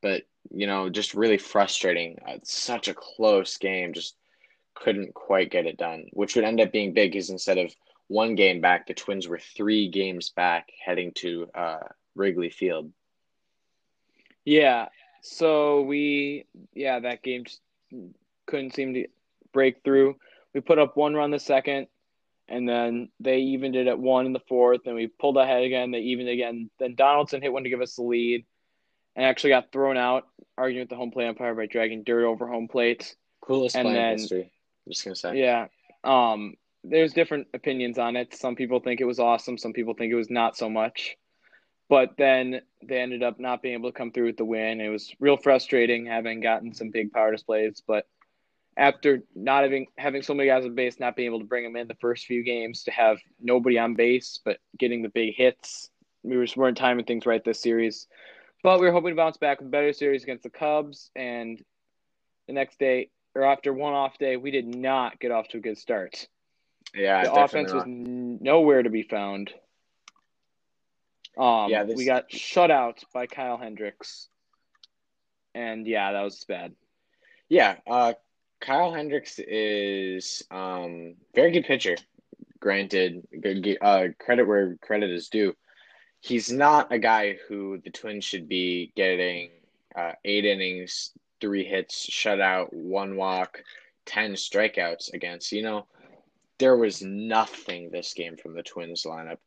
but 0.00 0.22
you 0.50 0.66
know, 0.66 0.88
just 0.88 1.12
really 1.12 1.36
frustrating. 1.36 2.16
Uh, 2.26 2.38
such 2.44 2.88
a 2.88 2.94
close 2.94 3.58
game. 3.58 3.92
Just 3.92 4.16
couldn't 4.74 5.12
quite 5.12 5.50
get 5.50 5.66
it 5.66 5.76
done, 5.76 6.06
which 6.14 6.34
would 6.34 6.46
end 6.46 6.62
up 6.62 6.72
being 6.72 6.94
big 6.94 7.12
because 7.12 7.28
instead 7.28 7.58
of 7.58 7.70
one 8.08 8.36
game 8.36 8.62
back, 8.62 8.86
the 8.86 8.94
Twins 8.94 9.28
were 9.28 9.38
three 9.38 9.90
games 9.90 10.30
back 10.30 10.70
heading 10.82 11.12
to 11.16 11.46
uh, 11.54 11.88
Wrigley 12.14 12.48
Field. 12.48 12.90
Yeah. 14.46 14.88
So 15.20 15.82
we, 15.82 16.46
yeah, 16.72 17.00
that 17.00 17.22
game 17.22 17.44
couldn't 18.50 18.74
seem 18.74 18.94
to 18.94 19.06
break 19.52 19.82
through. 19.82 20.16
We 20.52 20.60
put 20.60 20.78
up 20.78 20.96
one 20.96 21.14
run 21.14 21.30
the 21.30 21.38
second, 21.38 21.86
and 22.48 22.68
then 22.68 23.08
they 23.20 23.38
evened 23.38 23.76
it 23.76 23.86
at 23.86 23.98
one 23.98 24.26
in 24.26 24.32
the 24.32 24.40
fourth, 24.48 24.82
and 24.86 24.94
we 24.94 25.06
pulled 25.06 25.36
ahead 25.36 25.62
again. 25.62 25.92
They 25.92 26.00
evened 26.00 26.28
again. 26.28 26.70
Then 26.78 26.94
Donaldson 26.94 27.40
hit 27.40 27.52
one 27.52 27.64
to 27.64 27.70
give 27.70 27.80
us 27.80 27.94
the 27.94 28.02
lead, 28.02 28.44
and 29.16 29.24
actually 29.24 29.50
got 29.50 29.72
thrown 29.72 29.96
out, 29.96 30.26
arguing 30.58 30.82
with 30.82 30.90
the 30.90 30.96
home 30.96 31.12
plate 31.12 31.28
umpire 31.28 31.54
by 31.54 31.66
dragging 31.66 32.02
dirt 32.02 32.26
over 32.26 32.46
home 32.46 32.68
plate. 32.68 33.14
Coolest 33.40 33.76
and 33.76 33.86
play 33.86 33.94
then, 33.94 34.12
in 34.12 34.18
history. 34.18 34.52
I'm 34.86 34.92
just 34.92 35.04
gonna 35.04 35.16
say. 35.16 35.38
Yeah. 35.38 35.68
Um. 36.04 36.54
There's 36.82 37.12
different 37.12 37.48
opinions 37.52 37.98
on 37.98 38.16
it. 38.16 38.34
Some 38.34 38.56
people 38.56 38.80
think 38.80 39.02
it 39.02 39.04
was 39.04 39.20
awesome. 39.20 39.58
Some 39.58 39.74
people 39.74 39.92
think 39.92 40.10
it 40.10 40.16
was 40.16 40.30
not 40.30 40.56
so 40.56 40.70
much. 40.70 41.16
But 41.90 42.16
then 42.16 42.62
they 42.82 43.00
ended 43.00 43.22
up 43.22 43.38
not 43.38 43.60
being 43.60 43.74
able 43.74 43.90
to 43.90 43.98
come 43.98 44.12
through 44.12 44.26
with 44.26 44.38
the 44.38 44.46
win. 44.46 44.80
It 44.80 44.88
was 44.88 45.12
real 45.20 45.36
frustrating 45.36 46.06
having 46.06 46.40
gotten 46.40 46.72
some 46.72 46.88
big 46.90 47.12
power 47.12 47.32
displays, 47.32 47.82
but 47.86 48.06
after 48.76 49.22
not 49.34 49.62
having 49.62 49.86
having 49.98 50.22
so 50.22 50.34
many 50.34 50.48
guys 50.48 50.64
on 50.64 50.74
base, 50.74 51.00
not 51.00 51.16
being 51.16 51.26
able 51.26 51.40
to 51.40 51.46
bring 51.46 51.64
them 51.64 51.76
in 51.76 51.88
the 51.88 51.96
first 51.96 52.26
few 52.26 52.42
games, 52.42 52.84
to 52.84 52.90
have 52.90 53.18
nobody 53.40 53.78
on 53.78 53.94
base 53.94 54.40
but 54.44 54.58
getting 54.78 55.02
the 55.02 55.08
big 55.08 55.34
hits, 55.34 55.90
we 56.22 56.36
just 56.36 56.56
weren't 56.56 56.76
timing 56.76 57.04
things 57.04 57.26
right 57.26 57.44
this 57.44 57.60
series. 57.60 58.06
But 58.62 58.78
we 58.78 58.86
were 58.86 58.92
hoping 58.92 59.10
to 59.10 59.16
bounce 59.16 59.38
back 59.38 59.58
with 59.58 59.68
a 59.68 59.70
better 59.70 59.92
series 59.92 60.22
against 60.22 60.42
the 60.42 60.50
Cubs, 60.50 61.10
and 61.16 61.62
the 62.46 62.52
next 62.52 62.78
day 62.78 63.10
or 63.34 63.44
after 63.44 63.72
one 63.72 63.94
off 63.94 64.18
day, 64.18 64.36
we 64.36 64.50
did 64.50 64.66
not 64.66 65.20
get 65.20 65.30
off 65.30 65.48
to 65.48 65.58
a 65.58 65.60
good 65.60 65.78
start. 65.78 66.26
Yeah, 66.94 67.22
the 67.24 67.32
offense 67.32 67.72
was 67.72 67.84
nowhere 67.86 68.82
to 68.82 68.90
be 68.90 69.02
found. 69.02 69.52
Um, 71.38 71.70
yeah, 71.70 71.84
this... 71.84 71.96
we 71.96 72.04
got 72.04 72.30
shut 72.32 72.70
out 72.70 73.02
by 73.14 73.26
Kyle 73.26 73.56
Hendricks, 73.56 74.28
and 75.54 75.86
yeah, 75.86 76.12
that 76.12 76.22
was 76.22 76.44
bad. 76.44 76.74
Yeah, 77.48 77.76
uh, 77.86 78.14
Kyle 78.60 78.92
Hendricks 78.92 79.38
is 79.38 80.44
um 80.50 81.14
very 81.34 81.50
good 81.50 81.64
pitcher. 81.64 81.96
Granted, 82.60 83.26
uh, 83.80 84.08
credit 84.18 84.46
where 84.46 84.76
credit 84.82 85.10
is 85.10 85.28
due. 85.28 85.56
He's 86.20 86.52
not 86.52 86.92
a 86.92 86.98
guy 86.98 87.38
who 87.48 87.78
the 87.78 87.90
Twins 87.90 88.24
should 88.24 88.48
be 88.48 88.92
getting 88.94 89.48
uh, 89.96 90.12
eight 90.26 90.44
innings, 90.44 91.12
three 91.40 91.64
hits, 91.64 92.06
shutout, 92.10 92.70
one 92.72 93.16
walk, 93.16 93.62
ten 94.04 94.32
strikeouts 94.32 95.14
against. 95.14 95.52
You 95.52 95.62
know, 95.62 95.86
there 96.58 96.76
was 96.76 97.00
nothing 97.00 97.90
this 97.90 98.12
game 98.12 98.36
from 98.36 98.54
the 98.54 98.62
Twins 98.62 99.04
lineup. 99.04 99.38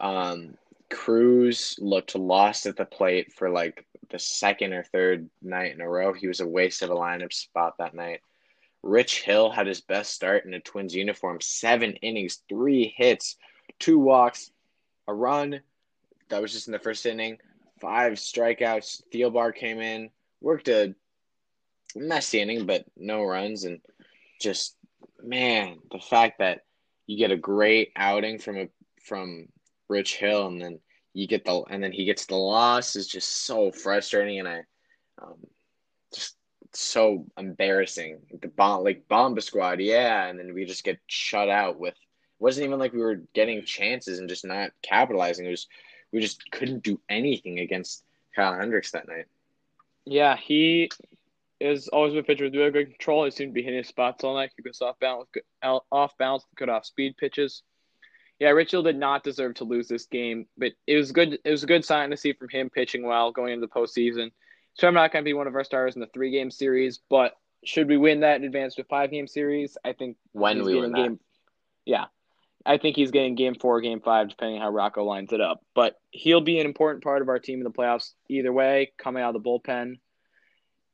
Um, 0.00 0.56
Cruz 0.88 1.76
looked 1.78 2.14
lost 2.14 2.66
at 2.66 2.76
the 2.76 2.84
plate 2.84 3.32
for 3.34 3.50
like 3.50 3.84
the 4.10 4.18
second 4.18 4.72
or 4.72 4.82
third 4.82 5.28
night 5.42 5.72
in 5.72 5.80
a 5.80 5.88
row. 5.88 6.12
He 6.12 6.26
was 6.26 6.40
a 6.40 6.46
waste 6.46 6.82
of 6.82 6.90
a 6.90 6.94
lineup 6.94 7.32
spot 7.32 7.74
that 7.78 7.94
night. 7.94 8.20
Rich 8.82 9.22
Hill 9.22 9.50
had 9.50 9.66
his 9.66 9.80
best 9.80 10.12
start 10.12 10.44
in 10.44 10.54
a 10.54 10.60
Twins 10.60 10.94
uniform. 10.94 11.40
Seven 11.40 11.92
innings, 11.94 12.42
three 12.48 12.92
hits, 12.96 13.36
two 13.78 13.98
walks, 13.98 14.50
a 15.06 15.14
run. 15.14 15.60
That 16.28 16.42
was 16.42 16.52
just 16.52 16.66
in 16.66 16.72
the 16.72 16.78
first 16.78 17.06
inning. 17.06 17.38
Five 17.80 18.14
strikeouts. 18.14 19.02
Thielbar 19.12 19.54
came 19.54 19.80
in, 19.80 20.10
worked 20.40 20.68
a 20.68 20.94
messy 21.94 22.40
inning, 22.40 22.66
but 22.66 22.84
no 22.96 23.22
runs. 23.22 23.64
And 23.64 23.80
just, 24.40 24.76
man, 25.22 25.78
the 25.90 25.98
fact 25.98 26.38
that 26.38 26.64
you 27.06 27.16
get 27.16 27.30
a 27.30 27.36
great 27.36 27.92
outing 27.96 28.38
from 28.38 28.56
a 28.56 28.68
from 29.04 29.48
Rich 29.88 30.16
Hill 30.16 30.46
and 30.46 30.60
then 30.60 30.78
you 31.12 31.26
get 31.26 31.44
the 31.44 31.62
and 31.68 31.82
then 31.82 31.92
he 31.92 32.04
gets 32.04 32.26
the 32.26 32.36
loss 32.36 32.96
is 32.96 33.06
just 33.06 33.44
so 33.44 33.70
frustrating 33.70 34.38
and 34.38 34.48
I 34.48 34.60
um, 35.20 35.34
just 36.14 36.36
so 36.74 37.26
embarrassing. 37.36 38.18
The 38.40 38.48
bomb, 38.48 38.84
like 38.84 39.08
Bomba 39.08 39.40
Squad, 39.40 39.80
yeah, 39.80 40.26
and 40.26 40.38
then 40.38 40.54
we 40.54 40.64
just 40.64 40.84
get 40.84 40.98
shut 41.06 41.48
out 41.48 41.78
with. 41.78 41.94
It 41.94 42.44
wasn't 42.44 42.66
even 42.66 42.78
like 42.78 42.92
we 42.92 43.00
were 43.00 43.22
getting 43.34 43.64
chances 43.64 44.18
and 44.18 44.28
just 44.28 44.44
not 44.44 44.70
capitalizing. 44.82 45.46
It 45.46 45.50
was 45.50 45.68
we 46.12 46.20
just 46.20 46.50
couldn't 46.50 46.82
do 46.82 47.00
anything 47.08 47.60
against 47.60 48.04
Kyle 48.34 48.54
Hendricks 48.54 48.92
that 48.92 49.08
night. 49.08 49.26
Yeah, 50.04 50.36
he 50.36 50.90
is 51.60 51.88
always 51.88 52.14
a 52.14 52.22
pitcher 52.22 52.44
with 52.44 52.54
really 52.54 52.70
good 52.70 52.90
control. 52.90 53.24
He 53.24 53.30
seemed 53.30 53.50
to 53.50 53.54
be 53.54 53.62
hitting 53.62 53.78
his 53.78 53.88
spots 53.88 54.24
all 54.24 54.34
night. 54.34 54.50
He 54.56 54.62
goes 54.62 54.80
off 54.80 54.98
balance, 54.98 55.28
off 55.62 56.18
balance, 56.18 56.44
cut 56.56 56.68
off 56.68 56.84
speed 56.84 57.16
pitches. 57.16 57.62
Yeah, 58.40 58.50
Rich 58.50 58.72
Hill 58.72 58.82
did 58.82 58.96
not 58.96 59.22
deserve 59.22 59.54
to 59.54 59.64
lose 59.64 59.86
this 59.86 60.06
game, 60.06 60.46
but 60.58 60.72
it 60.88 60.96
was 60.96 61.12
good. 61.12 61.38
It 61.44 61.50
was 61.50 61.62
a 61.62 61.68
good 61.68 61.84
sign 61.84 62.10
to 62.10 62.16
see 62.16 62.32
from 62.32 62.48
him 62.48 62.70
pitching 62.70 63.06
well 63.06 63.30
going 63.30 63.52
into 63.52 63.66
the 63.66 63.72
postseason 63.72 64.32
So 64.74 64.88
I'm 64.88 64.94
not 64.94 65.12
going 65.12 65.24
to 65.24 65.28
be 65.28 65.34
one 65.34 65.46
of 65.46 65.54
our 65.54 65.64
stars 65.64 65.94
in 65.94 66.00
the 66.00 66.08
three 66.08 66.30
game 66.30 66.50
series, 66.50 67.00
but 67.10 67.34
should 67.64 67.88
we 67.88 67.96
win 67.96 68.20
that 68.20 68.36
and 68.36 68.44
advance 68.44 68.74
to 68.76 68.84
five 68.84 69.10
game 69.10 69.26
series, 69.26 69.76
I 69.84 69.92
think 69.92 70.16
when 70.32 70.64
we 70.64 70.80
win 70.80 70.92
game, 70.92 71.12
that. 71.12 71.18
yeah, 71.84 72.04
I 72.64 72.78
think 72.78 72.96
he's 72.96 73.10
getting 73.10 73.34
game 73.34 73.54
four, 73.54 73.80
game 73.80 74.00
five, 74.00 74.28
depending 74.28 74.60
how 74.60 74.70
Rocco 74.70 75.04
lines 75.04 75.32
it 75.32 75.40
up. 75.40 75.60
But 75.74 75.96
he'll 76.10 76.40
be 76.40 76.58
an 76.58 76.66
important 76.66 77.04
part 77.04 77.22
of 77.22 77.28
our 77.28 77.38
team 77.38 77.58
in 77.58 77.64
the 77.64 77.70
playoffs 77.70 78.12
either 78.28 78.52
way, 78.52 78.92
coming 78.98 79.22
out 79.22 79.34
of 79.34 79.42
the 79.42 79.48
bullpen. 79.48 79.98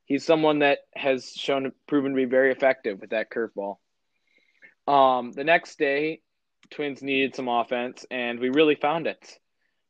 He's 0.05 0.25
someone 0.25 0.61
that 0.61 0.79
has 0.95 1.33
shown 1.33 1.71
proven 1.87 2.13
to 2.13 2.17
be 2.17 2.25
very 2.25 2.51
effective 2.51 3.01
with 3.01 3.11
that 3.11 3.31
curveball. 3.31 3.77
Um, 4.87 5.33
the 5.33 5.45
next 5.45 5.79
day, 5.79 6.23
Twins 6.71 7.03
needed 7.03 7.35
some 7.35 7.49
offense, 7.49 8.07
and 8.11 8.41
we 8.41 8.49
really 8.49 8.75
found 8.75 9.07
it. 9.07 9.39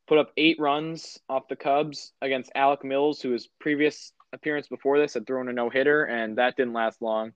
Put 0.09 0.17
up 0.17 0.31
eight 0.37 0.59
runs 0.59 1.19
off 1.29 1.47
the 1.47 1.55
Cubs 1.55 2.13
against 2.19 2.51
Alec 2.55 2.83
Mills, 2.83 3.21
who 3.21 3.29
his 3.29 3.47
previous 3.59 4.11
appearance 4.33 4.67
before 4.67 4.97
this 4.97 5.13
had 5.13 5.27
thrown 5.27 5.49
a 5.49 5.53
no 5.53 5.69
hitter, 5.69 6.03
and 6.03 6.39
that 6.39 6.55
didn't 6.57 6.73
last 6.73 6.99
long. 6.99 7.33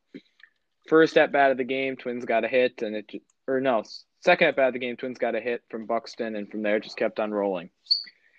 First 0.89 1.15
at 1.15 1.31
bat 1.31 1.51
of 1.51 1.57
the 1.57 1.63
game, 1.63 1.95
Twins 1.95 2.25
got 2.25 2.43
a 2.43 2.47
hit, 2.47 2.81
and 2.81 2.95
it 2.95 3.21
or 3.47 3.61
no, 3.61 3.83
second 4.21 4.47
at 4.47 4.55
bat 4.55 4.69
of 4.69 4.73
the 4.73 4.79
game, 4.79 4.97
Twins 4.97 5.19
got 5.19 5.35
a 5.35 5.39
hit 5.39 5.61
from 5.69 5.85
Buxton, 5.85 6.35
and 6.35 6.49
from 6.49 6.63
there 6.63 6.79
just 6.79 6.97
kept 6.97 7.19
on 7.19 7.31
rolling. 7.31 7.69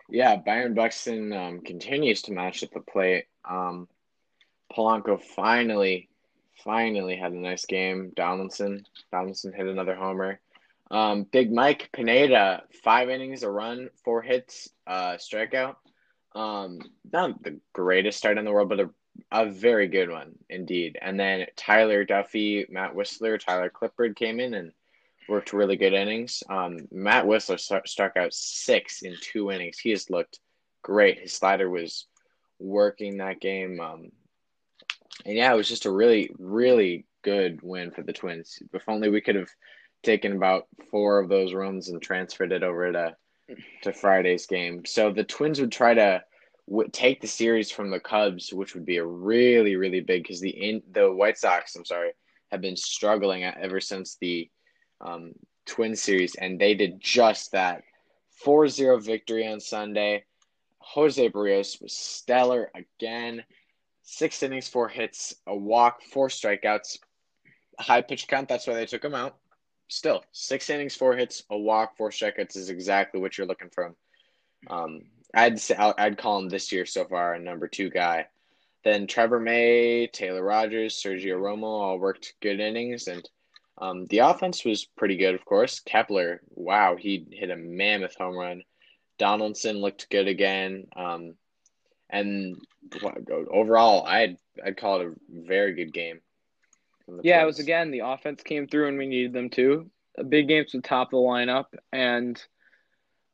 Yeah, 0.09 0.35
Byron 0.37 0.75
Buxton 0.75 1.33
um, 1.33 1.61
continues 1.61 2.23
to 2.23 2.33
match 2.33 2.65
at 2.65 2.73
the 2.73 2.81
plate. 2.81 3.27
Um, 3.49 3.87
Polanco 4.73 5.23
finally, 5.23 6.09
finally 6.65 7.15
had 7.15 7.31
a 7.31 7.39
nice 7.39 7.67
game. 7.67 8.11
Donaldson, 8.17 8.85
Donaldson 9.13 9.53
hit 9.53 9.69
another 9.69 9.95
homer. 9.95 10.41
Um, 10.95 11.25
Big 11.25 11.53
Mike 11.53 11.91
Pineda, 11.93 12.63
five 12.85 13.11
innings, 13.11 13.43
a 13.43 13.51
run, 13.51 13.91
four 14.05 14.23
hits, 14.23 14.69
uh, 14.87 15.15
strikeout. 15.15 15.75
Um, 16.37 16.79
not 17.13 17.43
the 17.43 17.59
greatest 17.73 18.17
start 18.17 18.39
in 18.39 18.45
the 18.45 18.53
world, 18.53 18.69
but 18.69 18.79
a, 18.79 18.91
a 19.33 19.51
very 19.51 19.89
good 19.89 20.09
one 20.09 20.37
indeed. 20.49 20.97
And 21.03 21.19
then 21.19 21.47
Tyler 21.57 22.05
Duffy, 22.05 22.67
Matt 22.71 22.95
Wisler, 22.95 23.41
Tyler 23.41 23.71
Clippard 23.71 24.15
came 24.15 24.39
in 24.39 24.55
and 24.55 24.71
worked 25.29 25.53
really 25.53 25.75
good 25.75 25.95
innings. 25.95 26.45
Um, 26.49 26.87
Matt 26.93 27.25
Wisler 27.25 27.59
struck 27.89 28.17
out 28.17 28.33
six 28.33 29.03
in 29.03 29.17
two 29.21 29.51
innings. 29.51 29.81
He 29.81 29.91
has 29.91 30.11
looked 30.11 30.39
great. 30.83 31.19
His 31.19 31.33
slider 31.33 31.69
was 31.69 32.07
working 32.61 33.17
that 33.17 33.41
game. 33.41 33.81
Um, 33.81 34.13
and 35.27 35.35
yeah, 35.35 35.53
it 35.53 35.57
was 35.57 35.69
just 35.69 35.87
a 35.87 35.91
really, 35.91 36.31
really 36.39 37.05
good 37.23 37.63
win 37.63 37.91
for 37.91 38.03
the 38.03 38.13
Twins. 38.13 38.61
If 38.73 38.89
only 38.89 39.09
we 39.09 39.21
could 39.21 39.35
have 39.35 39.51
taken 40.05 40.33
about 40.33 40.67
four 40.91 41.19
of 41.19 41.29
those 41.29 41.55
runs 41.55 41.89
and 41.89 42.01
transferred 42.01 42.53
it 42.53 42.63
over 42.63 42.93
to 42.93 43.17
to 43.83 43.93
Friday's 43.93 44.47
game. 44.47 44.85
So 44.85 45.11
the 45.11 45.25
Twins 45.25 45.61
would 45.61 45.73
try 45.73 45.95
to 45.95 46.23
w- 46.69 46.89
take 46.91 47.21
the 47.21 47.27
series 47.27 47.71
from 47.71 47.91
the 47.91 48.01
Cubs, 48.01 48.53
which 48.53 48.75
would 48.75 48.87
be 48.87 48.97
a 48.97 49.05
really, 49.05 49.77
really 49.77 50.01
big 50.01 50.23
because 50.23 50.41
the 50.41 50.51
in 50.51 50.83
the 50.93 51.13
White 51.13 51.39
Sox, 51.39 51.77
I'm 51.77 51.85
sorry, 51.85 52.13
have 52.51 52.61
been 52.61 52.77
struggling 52.77 53.45
ever 53.45 53.81
since 53.81 54.17
the 54.21 54.51
um, 55.01 55.33
Twin 55.67 55.97
series, 55.97 56.35
and 56.37 56.59
they 56.59 56.75
did 56.75 57.01
just 57.01 57.53
that. 57.53 57.83
4-0 58.45 59.03
victory 59.03 59.47
on 59.47 59.61
Sunday. 59.61 60.25
Jose 60.79 61.31
Berrios 61.31 61.81
was 61.81 61.93
stellar 61.93 62.71
again. 62.75 63.45
Six 64.03 64.43
innings, 64.43 64.69
four 64.69 64.89
hits, 64.89 65.35
a 65.47 65.57
walk, 65.57 66.03
four 66.03 66.29
strikeouts, 66.29 66.99
high 67.79 68.03
pitch 68.03 68.29
count. 68.29 68.49
That's 68.49 68.67
why 68.67 68.75
they 68.75 68.87
took 68.87 69.05
him 69.05 69.15
out 69.15 69.37
still 69.89 70.25
six 70.33 70.71
innings, 70.71 70.95
four 70.95 71.17
hits, 71.17 71.43
a 71.51 71.57
walk, 71.57 71.97
four 71.97 72.11
strikeouts 72.11 72.57
is 72.57 72.71
exactly 72.71 73.21
what 73.21 73.37
you're 73.37 73.47
looking 73.47 73.71
from. 73.71 73.95
Um, 74.69 75.03
I'd 75.35 75.61
say 75.61 75.75
I'd 75.77 76.19
call 76.19 76.39
him 76.39 76.49
this 76.49 76.73
year 76.73 76.87
so 76.87 77.05
far 77.05 77.35
a 77.35 77.39
number 77.39 77.69
two 77.69 77.91
guy. 77.91 78.27
Then 78.85 79.07
Trevor 79.07 79.41
May, 79.41 80.07
Taylor 80.09 80.43
Rogers, 80.43 80.95
Sergio 80.95 81.41
Romo 81.41 81.65
all 81.65 81.99
worked 81.99 82.35
good 82.41 82.61
innings, 82.61 83.09
and 83.09 83.29
um, 83.79 84.07
the 84.07 84.19
offense 84.19 84.65
was 84.65 84.85
pretty 84.85 85.17
good. 85.17 85.35
Of 85.35 85.45
course, 85.45 85.81
Kepler, 85.81 86.43
wow, 86.51 86.97
he 86.97 87.27
hit 87.33 87.51
a 87.51 87.57
mammoth 87.57 88.15
home 88.15 88.37
run. 88.37 88.63
Donaldson 89.19 89.79
looked 89.79 90.11
good 90.11 90.29
again, 90.29 90.87
um, 90.97 91.35
and 92.11 92.57
overall, 93.51 94.07
I'd 94.07 94.37
I'd 94.65 94.77
call 94.77 95.01
it 95.01 95.07
a 95.07 95.15
very 95.29 95.75
good 95.75 95.93
game. 95.93 96.21
Yeah, 97.23 97.43
it 97.43 97.47
was 97.47 97.59
again 97.59 97.91
the 97.91 98.01
offense 98.01 98.43
came 98.43 98.67
through 98.67 98.89
and 98.89 98.99
we 98.99 99.07
needed 99.07 99.33
them 99.33 99.51
to. 99.51 99.91
Big 100.29 100.49
games 100.49 100.71
to 100.71 100.79
the 100.79 100.83
top 100.83 101.09
of 101.09 101.13
the 101.13 101.17
lineup 101.17 101.67
and 101.93 102.41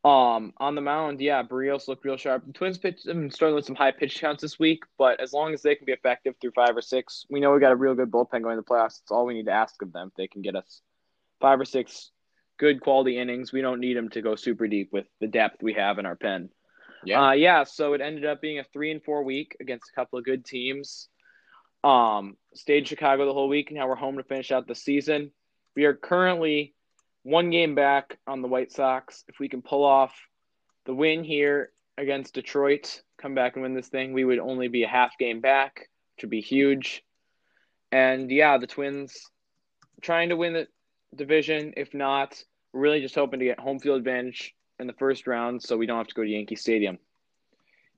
um 0.03 0.55
on 0.57 0.75
the 0.75 0.81
mound, 0.81 1.21
yeah, 1.21 1.43
Berrios 1.43 1.89
looked 1.89 2.05
real 2.05 2.17
sharp. 2.17 2.47
The 2.47 2.53
Twins 2.53 2.79
pitched 2.79 3.05
them 3.05 3.31
struggling 3.31 3.57
with 3.57 3.67
some 3.67 3.77
high 3.77 3.93
pitch 3.93 4.19
counts 4.19 4.41
this 4.41 4.59
week, 4.59 4.83
but 4.97 5.21
as 5.21 5.33
long 5.33 5.53
as 5.53 5.61
they 5.61 5.75
can 5.75 5.85
be 5.85 5.93
effective 5.93 6.35
through 6.41 6.53
five 6.53 6.75
or 6.77 6.81
six, 6.81 7.27
we 7.29 7.39
know 7.39 7.53
we 7.53 7.61
got 7.61 7.73
a 7.73 7.77
real 7.77 7.95
good 7.95 8.11
bullpen 8.11 8.43
going 8.43 8.57
to 8.57 8.63
the 8.63 8.65
playoffs. 8.65 9.01
That's 9.01 9.11
all 9.11 9.27
we 9.27 9.35
need 9.35 9.47
to 9.47 9.53
ask 9.53 9.81
of 9.83 9.93
them. 9.93 10.09
If 10.09 10.15
they 10.17 10.27
can 10.27 10.41
get 10.41 10.57
us 10.57 10.81
five 11.41 11.61
or 11.61 11.67
six 11.67 12.11
good 12.59 12.81
quality 12.81 13.19
innings, 13.19 13.53
we 13.53 13.61
don't 13.61 13.81
need 13.81 13.97
them 13.97 14.09
to 14.11 14.23
go 14.23 14.37
super 14.37 14.69
deep 14.69 14.89
with 14.91 15.07
the 15.21 15.27
depth 15.27 15.63
we 15.63 15.75
have 15.75 15.99
in 15.99 16.07
our 16.07 16.17
pen. 16.17 16.49
Yeah, 17.05 17.29
uh, 17.29 17.33
yeah. 17.33 17.65
So 17.65 17.93
it 17.95 18.01
ended 18.01 18.25
up 18.25 18.41
being 18.41 18.59
a 18.59 18.65
three 18.65 18.91
and 18.91 19.03
four 19.03 19.23
week 19.23 19.57
against 19.61 19.91
a 19.91 19.95
couple 19.99 20.19
of 20.19 20.25
good 20.25 20.45
teams. 20.45 21.09
Um, 21.83 22.37
stayed 22.55 22.79
in 22.79 22.85
Chicago 22.85 23.27
the 23.27 23.33
whole 23.33 23.49
week. 23.49 23.71
Now 23.73 23.89
we're 23.89 23.95
home 23.95 24.17
to 24.17 24.25
finish 24.25 24.51
out 24.51 24.67
the 24.67 24.75
season. 24.75 25.31
We 25.75 25.85
are 25.85 25.95
currently 25.95 26.75
one 27.23 27.51
game 27.51 27.75
back 27.75 28.19
on 28.27 28.43
the 28.43 28.49
White 28.49 28.73
Sox. 28.73 29.25
If 29.29 29.39
we 29.39 29.49
can 29.49 29.63
pull 29.63 29.85
off 29.85 30.15
the 30.87 30.95
win 30.95 31.25
here 31.25 31.71
against 31.97 32.35
Detroit, 32.35 33.03
come 33.21 33.35
back 33.35 33.55
and 33.55 33.63
win 33.63 33.75
this 33.75 33.89
thing, 33.89 34.13
we 34.13 34.25
would 34.25 34.39
only 34.39 34.69
be 34.69 34.83
a 34.83 34.89
half 34.89 35.17
game 35.19 35.41
back, 35.41 35.89
which 36.17 36.25
would 36.25 36.31
be 36.31 36.41
huge. 36.41 37.03
And 37.93 38.31
yeah, 38.31 38.59
the 38.59 38.67
Twins 38.67 39.31
trying 40.01 40.31
to 40.31 40.37
win 40.37 40.53
the 40.53 40.69
division. 41.15 41.75
If 41.77 41.95
not, 41.95 42.43
we're 42.73 42.81
really 42.81 43.01
just 43.01 43.15
hoping 43.15 43.41
to 43.41 43.47
get 43.47 43.61
home 43.61 43.79
field 43.79 43.99
advantage 43.99 44.55
in 44.79 44.87
the 44.87 44.93
first 44.95 45.27
round 45.27 45.63
so 45.63 45.77
we 45.77 45.87
don't 45.87 45.99
have 45.99 46.09
to 46.09 46.15
go 46.15 46.23
to 46.23 46.29
Yankee 46.29 46.57
Stadium. 46.57 46.99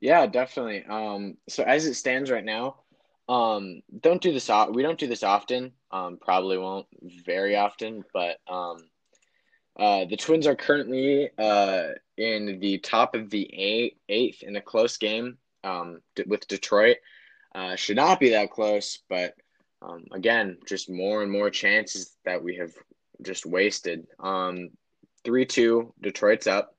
Yeah, 0.01 0.27
definitely. 0.27 0.85
Um, 0.85 1.37
so 1.49 1.62
as 1.62 1.87
it 1.87 1.95
stands 1.95 2.31
right 2.31 2.45
now, 2.45 2.82
um, 3.29 3.83
don't 4.00 4.21
do 4.21 4.33
this. 4.33 4.50
We 4.71 4.83
don't 4.83 4.99
do 4.99 5.07
this 5.07 5.23
often. 5.23 5.73
Um, 5.91 6.19
probably 6.21 6.59
won't 6.59 6.87
very 7.25 7.57
often, 7.57 8.05
but 8.12 8.38
um, 8.49 8.79
uh, 9.79 10.05
the 10.05 10.17
Twins 10.17 10.47
are 10.47 10.57
currently 10.57 11.31
uh 11.38 11.88
in 12.17 12.61
the 12.61 12.79
top 12.79 13.14
of 13.14 13.31
the 13.31 13.49
eight, 13.55 13.99
eighth 14.09 14.43
in 14.43 14.57
a 14.57 14.61
close 14.61 14.97
game 14.99 15.38
um 15.64 16.00
with 16.26 16.47
Detroit. 16.47 16.99
Uh, 17.55 17.76
should 17.76 17.97
not 17.97 18.21
be 18.21 18.31
that 18.31 18.50
close, 18.50 19.00
but 19.09 19.35
um, 19.83 20.05
again, 20.12 20.59
just 20.67 20.88
more 20.88 21.23
and 21.23 21.31
more 21.31 21.50
chances 21.50 22.17
that 22.25 22.43
we 22.43 22.57
have 22.57 22.73
just 23.23 23.45
wasted. 23.45 24.07
Um, 24.21 24.71
three 25.25 25.45
two, 25.47 25.93
Detroit's 26.00 26.47
up. 26.47 26.75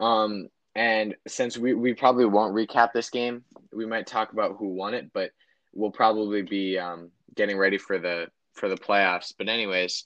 Um, 0.00 0.48
and 0.74 1.14
since 1.26 1.56
we, 1.56 1.74
we 1.74 1.94
probably 1.94 2.24
won't 2.24 2.54
recap 2.54 2.92
this 2.92 3.10
game, 3.10 3.44
we 3.72 3.86
might 3.86 4.06
talk 4.06 4.32
about 4.32 4.56
who 4.58 4.68
won 4.68 4.94
it, 4.94 5.12
but 5.12 5.30
we'll 5.74 5.90
probably 5.90 6.42
be 6.42 6.78
um, 6.78 7.10
getting 7.34 7.58
ready 7.58 7.78
for 7.78 7.98
the 7.98 8.28
for 8.54 8.68
the 8.68 8.76
playoffs. 8.76 9.34
But 9.36 9.48
anyways, 9.48 10.04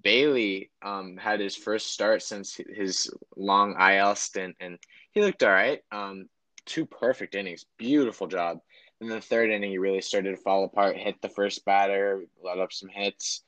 Bailey 0.00 0.70
um, 0.82 1.16
had 1.16 1.40
his 1.40 1.56
first 1.56 1.92
start 1.92 2.22
since 2.22 2.58
his 2.74 3.10
long 3.36 3.76
IL 3.80 4.14
stint, 4.14 4.56
and 4.60 4.78
he 5.12 5.20
looked 5.20 5.42
all 5.42 5.50
right. 5.50 5.80
Um, 5.90 6.28
two 6.64 6.86
perfect 6.86 7.34
innings, 7.34 7.64
beautiful 7.76 8.26
job. 8.26 8.58
In 9.00 9.08
the 9.08 9.20
third 9.20 9.50
inning, 9.50 9.70
he 9.70 9.78
really 9.78 10.00
started 10.00 10.30
to 10.30 10.42
fall 10.42 10.64
apart. 10.64 10.96
Hit 10.96 11.20
the 11.22 11.28
first 11.28 11.64
batter, 11.64 12.24
let 12.42 12.58
up 12.58 12.72
some 12.72 12.88
hits. 12.88 13.42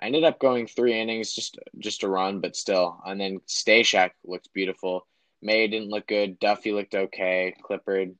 I 0.00 0.06
ended 0.06 0.24
up 0.24 0.38
going 0.38 0.66
three 0.66 0.98
innings, 0.98 1.34
just 1.34 1.58
just 1.78 2.02
a 2.02 2.08
run, 2.08 2.40
but 2.40 2.56
still. 2.56 3.00
And 3.06 3.20
then 3.20 3.40
Stashak 3.46 4.10
looked 4.24 4.52
beautiful. 4.52 5.06
May 5.42 5.66
didn't 5.66 5.90
look 5.90 6.06
good. 6.06 6.38
Duffy 6.38 6.72
looked 6.72 6.94
okay. 6.94 7.54
Clippard 7.62 8.14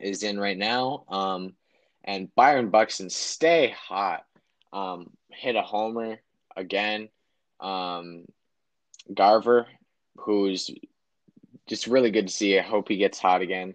is 0.00 0.22
in 0.22 0.40
right 0.40 0.56
now. 0.56 1.04
Um, 1.08 1.54
and 2.04 2.34
Byron 2.34 2.70
Buxton 2.70 3.10
stay 3.10 3.74
hot. 3.78 4.24
Um, 4.72 5.10
hit 5.30 5.56
a 5.56 5.62
homer 5.62 6.18
again. 6.56 7.08
Um, 7.60 8.24
Garver, 9.12 9.66
who's 10.16 10.70
just 11.66 11.86
really 11.86 12.10
good 12.10 12.28
to 12.28 12.32
see. 12.32 12.58
I 12.58 12.62
hope 12.62 12.88
he 12.88 12.96
gets 12.96 13.18
hot 13.18 13.42
again. 13.42 13.74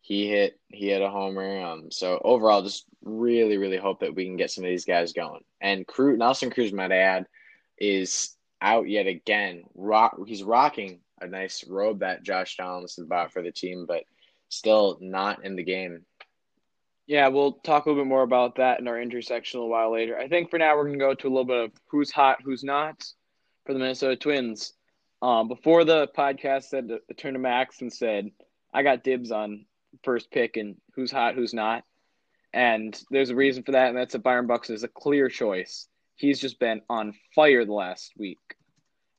He 0.00 0.28
hit 0.28 0.58
he 0.68 0.88
hit 0.88 1.02
a 1.02 1.08
homer. 1.08 1.60
Um, 1.60 1.90
so 1.90 2.20
overall, 2.22 2.62
just 2.62 2.84
really 3.04 3.56
really 3.56 3.78
hope 3.78 4.00
that 4.00 4.14
we 4.14 4.24
can 4.24 4.36
get 4.36 4.50
some 4.50 4.64
of 4.64 4.70
these 4.70 4.84
guys 4.84 5.12
going. 5.12 5.42
And 5.60 5.86
Cruz, 5.86 6.18
Nelson 6.18 6.50
Cruz, 6.50 6.72
might 6.72 6.92
add, 6.92 7.26
is 7.78 8.36
out 8.60 8.88
yet 8.88 9.06
again. 9.06 9.64
Rock, 9.74 10.16
he's 10.26 10.42
rocking 10.42 11.00
a 11.20 11.26
nice 11.26 11.64
robe 11.68 12.00
that 12.00 12.22
Josh 12.22 12.56
Donaldson 12.56 13.06
bought 13.06 13.32
for 13.32 13.42
the 13.42 13.52
team, 13.52 13.86
but 13.86 14.04
still 14.48 14.98
not 15.00 15.44
in 15.44 15.56
the 15.56 15.62
game. 15.62 16.04
Yeah, 17.12 17.28
we'll 17.28 17.52
talk 17.52 17.84
a 17.84 17.90
little 17.90 18.04
bit 18.04 18.08
more 18.08 18.22
about 18.22 18.54
that 18.54 18.80
in 18.80 18.88
our 18.88 18.98
injury 18.98 19.22
section 19.22 19.60
a 19.60 19.66
while 19.66 19.92
later. 19.92 20.16
I 20.16 20.28
think 20.28 20.48
for 20.48 20.58
now 20.58 20.74
we're 20.74 20.84
going 20.84 20.98
to 20.98 20.98
go 20.98 21.12
to 21.12 21.26
a 21.26 21.28
little 21.28 21.44
bit 21.44 21.64
of 21.64 21.72
who's 21.90 22.10
hot, 22.10 22.38
who's 22.42 22.64
not 22.64 23.04
for 23.66 23.74
the 23.74 23.78
Minnesota 23.78 24.16
Twins. 24.16 24.72
Um, 25.20 25.46
before 25.46 25.84
the 25.84 26.08
podcast 26.16 26.70
said 26.70 26.88
to 26.88 27.00
turn 27.12 27.34
to 27.34 27.38
Max 27.38 27.82
and 27.82 27.92
said, 27.92 28.30
I 28.72 28.82
got 28.82 29.04
dibs 29.04 29.30
on 29.30 29.66
first 30.02 30.30
pick 30.30 30.56
and 30.56 30.76
who's 30.94 31.12
hot, 31.12 31.34
who's 31.34 31.52
not. 31.52 31.84
And 32.54 32.98
there's 33.10 33.28
a 33.28 33.36
reason 33.36 33.62
for 33.62 33.72
that, 33.72 33.88
and 33.88 33.96
that's 33.98 34.14
that 34.14 34.22
Byron 34.22 34.46
Bucks 34.46 34.70
is 34.70 34.82
a 34.82 34.88
clear 34.88 35.28
choice. 35.28 35.88
He's 36.16 36.40
just 36.40 36.58
been 36.58 36.80
on 36.88 37.12
fire 37.34 37.66
the 37.66 37.74
last 37.74 38.14
week. 38.16 38.38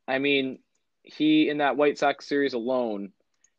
I 0.08 0.18
mean, 0.18 0.58
he 1.04 1.48
in 1.48 1.60
that 1.60 1.78
White 1.78 2.00
Sox 2.00 2.28
series 2.28 2.54
alone 2.54 3.12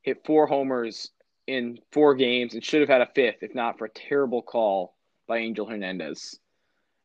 hit 0.02 0.26
four 0.26 0.48
homers 0.48 1.12
in 1.46 1.78
four 1.92 2.14
games 2.14 2.54
and 2.54 2.64
should 2.64 2.80
have 2.80 2.88
had 2.88 3.00
a 3.00 3.10
fifth 3.14 3.42
if 3.42 3.54
not 3.54 3.78
for 3.78 3.84
a 3.84 3.90
terrible 3.90 4.42
call 4.42 4.94
by 5.26 5.38
Angel 5.38 5.66
Hernandez 5.66 6.38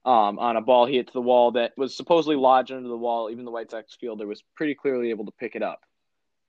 um, 0.05 0.39
on 0.39 0.55
a 0.55 0.61
ball 0.61 0.85
he 0.85 0.95
hit 0.95 1.07
to 1.07 1.13
the 1.13 1.21
wall 1.21 1.51
that 1.51 1.73
was 1.77 1.95
supposedly 1.95 2.35
lodged 2.35 2.71
under 2.71 2.87
the 2.87 2.97
wall. 2.97 3.29
Even 3.29 3.45
the 3.45 3.51
White 3.51 3.71
Sox 3.71 3.95
fielder 3.95 4.25
was 4.25 4.43
pretty 4.55 4.75
clearly 4.75 5.09
able 5.09 5.25
to 5.25 5.31
pick 5.31 5.55
it 5.55 5.61
up. 5.61 5.81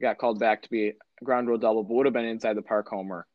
Got 0.01 0.19
called 0.19 0.39
back 0.39 0.63
to 0.63 0.71
be 0.71 0.89
a 0.89 1.25
ground 1.25 1.49
rule 1.49 1.59
double, 1.59 1.83
but 1.83 1.95
would 1.95 2.07
have 2.07 2.13
been 2.13 2.25
inside 2.25 2.57
the 2.57 2.63
park 2.63 2.89
homer. 2.89 3.27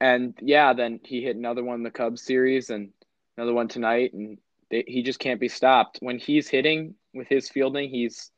And 0.00 0.34
yeah, 0.40 0.72
then 0.72 1.00
he 1.04 1.22
hit 1.22 1.36
another 1.36 1.62
one 1.62 1.76
in 1.76 1.82
the 1.82 1.90
Cubs 1.90 2.22
series 2.22 2.70
and 2.70 2.90
another 3.36 3.52
one 3.52 3.68
tonight, 3.68 4.12
and 4.14 4.38
they, 4.70 4.84
he 4.86 5.02
just 5.02 5.20
can't 5.20 5.40
be 5.40 5.48
stopped. 5.48 5.98
When 6.00 6.18
he's 6.18 6.48
hitting 6.48 6.94
with 7.12 7.28
his 7.28 7.48
fielding, 7.48 7.90
he's 7.90 8.32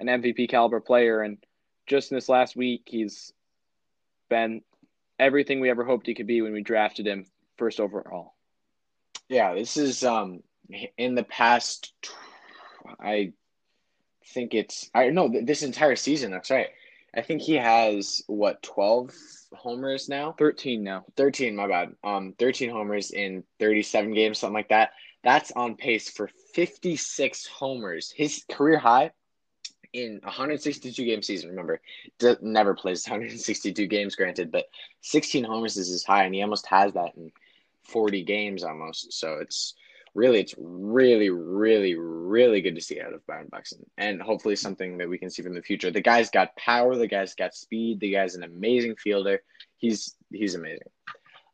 an 0.00 0.06
MVP 0.06 0.48
caliber 0.48 0.80
player. 0.80 1.22
And 1.22 1.38
just 1.86 2.10
in 2.10 2.16
this 2.16 2.28
last 2.28 2.56
week, 2.56 2.82
he's 2.86 3.32
been 4.28 4.62
everything 5.18 5.60
we 5.60 5.70
ever 5.70 5.84
hoped 5.84 6.06
he 6.06 6.14
could 6.14 6.26
be 6.26 6.42
when 6.42 6.52
we 6.52 6.62
drafted 6.62 7.06
him 7.06 7.26
first 7.56 7.80
overall. 7.80 8.34
Yeah, 9.28 9.54
this 9.54 9.76
is 9.76 10.04
um 10.04 10.42
in 10.96 11.14
the 11.14 11.24
past. 11.24 11.92
I 13.00 13.32
think 14.34 14.54
it's 14.54 14.90
I 14.94 15.10
know 15.10 15.28
this 15.42 15.62
entire 15.62 15.96
season. 15.96 16.30
That's 16.30 16.50
right. 16.50 16.68
I 17.14 17.22
think 17.22 17.42
he 17.42 17.54
has 17.54 18.22
what 18.26 18.62
twelve 18.62 19.14
homers 19.54 20.08
now. 20.08 20.32
Thirteen 20.38 20.84
now. 20.84 21.04
Thirteen. 21.16 21.56
My 21.56 21.66
bad. 21.66 21.94
Um, 22.04 22.34
thirteen 22.38 22.70
homers 22.70 23.10
in 23.10 23.44
thirty-seven 23.58 24.14
games, 24.14 24.38
something 24.38 24.54
like 24.54 24.68
that. 24.68 24.90
That's 25.24 25.50
on 25.52 25.76
pace 25.76 26.10
for 26.10 26.30
fifty-six 26.54 27.46
homers. 27.46 28.12
His 28.14 28.44
career 28.50 28.78
high 28.78 29.10
in 29.92 30.20
162 30.22 31.04
game 31.04 31.22
season. 31.22 31.50
Remember, 31.50 31.80
never 32.40 32.74
plays 32.74 33.06
162 33.06 33.86
games, 33.86 34.14
granted, 34.16 34.50
but 34.50 34.66
16 35.02 35.44
homers 35.44 35.76
is 35.76 35.88
his 35.88 36.04
high, 36.04 36.24
and 36.24 36.34
he 36.34 36.42
almost 36.42 36.66
has 36.66 36.92
that 36.94 37.16
in 37.16 37.32
40 37.84 38.24
games 38.24 38.62
almost. 38.62 39.12
So 39.12 39.38
it's 39.40 39.74
really, 40.14 40.40
it's 40.40 40.54
really, 40.58 41.30
really, 41.30 41.94
really 41.96 42.60
good 42.60 42.74
to 42.74 42.80
see 42.80 43.00
out 43.00 43.14
of 43.14 43.26
Byron 43.26 43.48
Buxton, 43.50 43.84
and 43.96 44.20
hopefully 44.20 44.56
something 44.56 44.98
that 44.98 45.08
we 45.08 45.18
can 45.18 45.30
see 45.30 45.42
from 45.42 45.54
the 45.54 45.62
future. 45.62 45.90
The 45.90 46.00
guy's 46.00 46.30
got 46.30 46.56
power. 46.56 46.96
The 46.96 47.08
guy's 47.08 47.34
got 47.34 47.54
speed. 47.54 48.00
The 48.00 48.12
guy's 48.12 48.34
an 48.34 48.42
amazing 48.42 48.96
fielder. 48.96 49.42
He's 49.78 50.16
he's 50.32 50.54
amazing. 50.54 50.88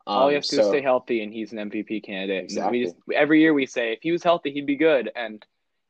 Um, 0.06 0.18
All 0.18 0.30
you 0.30 0.34
have 0.34 0.44
to 0.44 0.48
so, 0.48 0.56
do 0.56 0.62
is 0.62 0.68
stay 0.68 0.82
healthy, 0.82 1.22
and 1.22 1.32
he's 1.32 1.52
an 1.52 1.70
MVP 1.70 2.04
candidate. 2.04 2.44
Exactly. 2.44 2.78
We 2.78 2.84
just, 2.84 2.96
every 3.14 3.40
year 3.40 3.54
we 3.54 3.66
say 3.66 3.92
if 3.92 4.00
he 4.02 4.12
was 4.12 4.22
healthy, 4.22 4.50
he'd 4.52 4.66
be 4.66 4.76
good, 4.76 5.10
and 5.16 5.44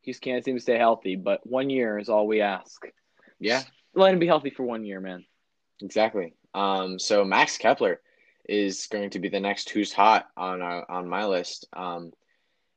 just 0.05 0.21
can't 0.21 0.45
seem 0.45 0.57
to 0.57 0.63
stay 0.63 0.79
healthy. 0.79 1.17
But 1.17 1.47
one 1.47 1.71
year 1.71 1.99
is 1.99 2.09
all 2.09 2.27
we 2.27 2.41
ask. 2.41 2.85
Yeah, 3.39 3.61
just 3.61 3.71
let 3.95 4.13
him 4.13 4.19
be 4.19 4.27
healthy 4.27 4.51
for 4.51 4.63
one 4.63 4.85
year, 4.85 5.01
man. 5.01 5.25
Exactly. 5.81 6.35
Um, 6.55 6.99
so 6.99 7.25
Max 7.25 7.59
Kepler 7.59 8.01
is 8.49 8.87
going 8.87 9.11
to 9.11 9.19
be 9.19 9.29
the 9.29 9.41
next 9.41 9.71
who's 9.71 9.93
hot 9.93 10.27
on 10.37 10.63
our, 10.63 10.89
on 10.91 11.09
my 11.09 11.27
list. 11.27 11.67
Um, 11.73 12.13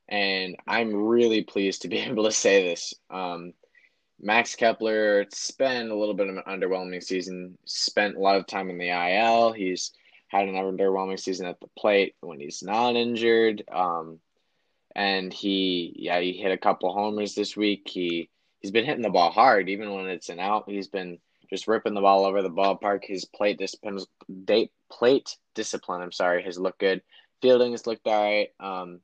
and 0.08 0.56
I'm 0.66 0.94
really 0.94 1.42
pleased 1.42 1.82
to 1.82 1.88
be 1.88 1.98
able 1.98 2.24
to 2.24 2.32
say 2.32 2.68
this. 2.68 2.94
Um, 3.10 3.52
Max 4.20 4.56
Kepler 4.56 5.26
spent 5.30 5.90
a 5.90 5.96
little 5.96 6.14
bit 6.14 6.28
of 6.28 6.36
an 6.36 6.42
underwhelming 6.46 7.02
season. 7.02 7.56
Spent 7.66 8.16
a 8.16 8.20
lot 8.20 8.36
of 8.36 8.46
time 8.46 8.68
in 8.68 8.78
the 8.78 8.88
IL. 8.88 9.52
He's 9.52 9.92
had 10.26 10.48
an 10.48 10.54
underwhelming 10.54 11.20
season 11.20 11.46
at 11.46 11.60
the 11.60 11.68
plate 11.78 12.14
when 12.20 12.40
he's 12.40 12.62
not 12.62 12.96
injured. 12.96 13.62
Um, 13.70 14.18
and 14.94 15.32
he, 15.32 15.94
yeah, 15.96 16.20
he 16.20 16.32
hit 16.32 16.52
a 16.52 16.58
couple 16.58 16.92
homers 16.92 17.34
this 17.34 17.56
week. 17.56 17.88
He 17.88 18.30
he's 18.60 18.70
been 18.70 18.84
hitting 18.84 19.02
the 19.02 19.10
ball 19.10 19.30
hard, 19.30 19.68
even 19.68 19.92
when 19.92 20.06
it's 20.08 20.28
an 20.28 20.40
out. 20.40 20.68
He's 20.68 20.88
been 20.88 21.18
just 21.50 21.68
ripping 21.68 21.94
the 21.94 22.00
ball 22.00 22.24
over 22.24 22.42
the 22.42 22.50
ballpark. 22.50 23.04
His 23.04 23.24
plate 23.24 23.58
discipline, 23.58 23.98
date 24.44 24.72
plate 24.90 25.36
discipline. 25.54 26.02
I'm 26.02 26.12
sorry, 26.12 26.42
has 26.42 26.58
looked 26.58 26.80
good. 26.80 27.02
Fielding 27.42 27.72
has 27.72 27.86
looked 27.86 28.06
all 28.06 28.22
right. 28.22 28.48
Um, 28.58 29.00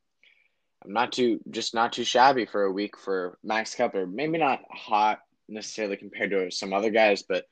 I'm 0.83 0.93
not 0.93 1.11
too 1.11 1.39
just 1.49 1.73
not 1.73 1.93
too 1.93 2.03
shabby 2.03 2.45
for 2.45 2.63
a 2.63 2.71
week 2.71 2.97
for 2.97 3.37
Max 3.43 3.73
Kepler. 3.73 4.05
Maybe 4.05 4.37
not 4.37 4.61
hot 4.69 5.19
necessarily 5.47 5.97
compared 5.97 6.31
to 6.31 6.51
some 6.51 6.73
other 6.73 6.89
guys, 6.89 7.23
but 7.23 7.45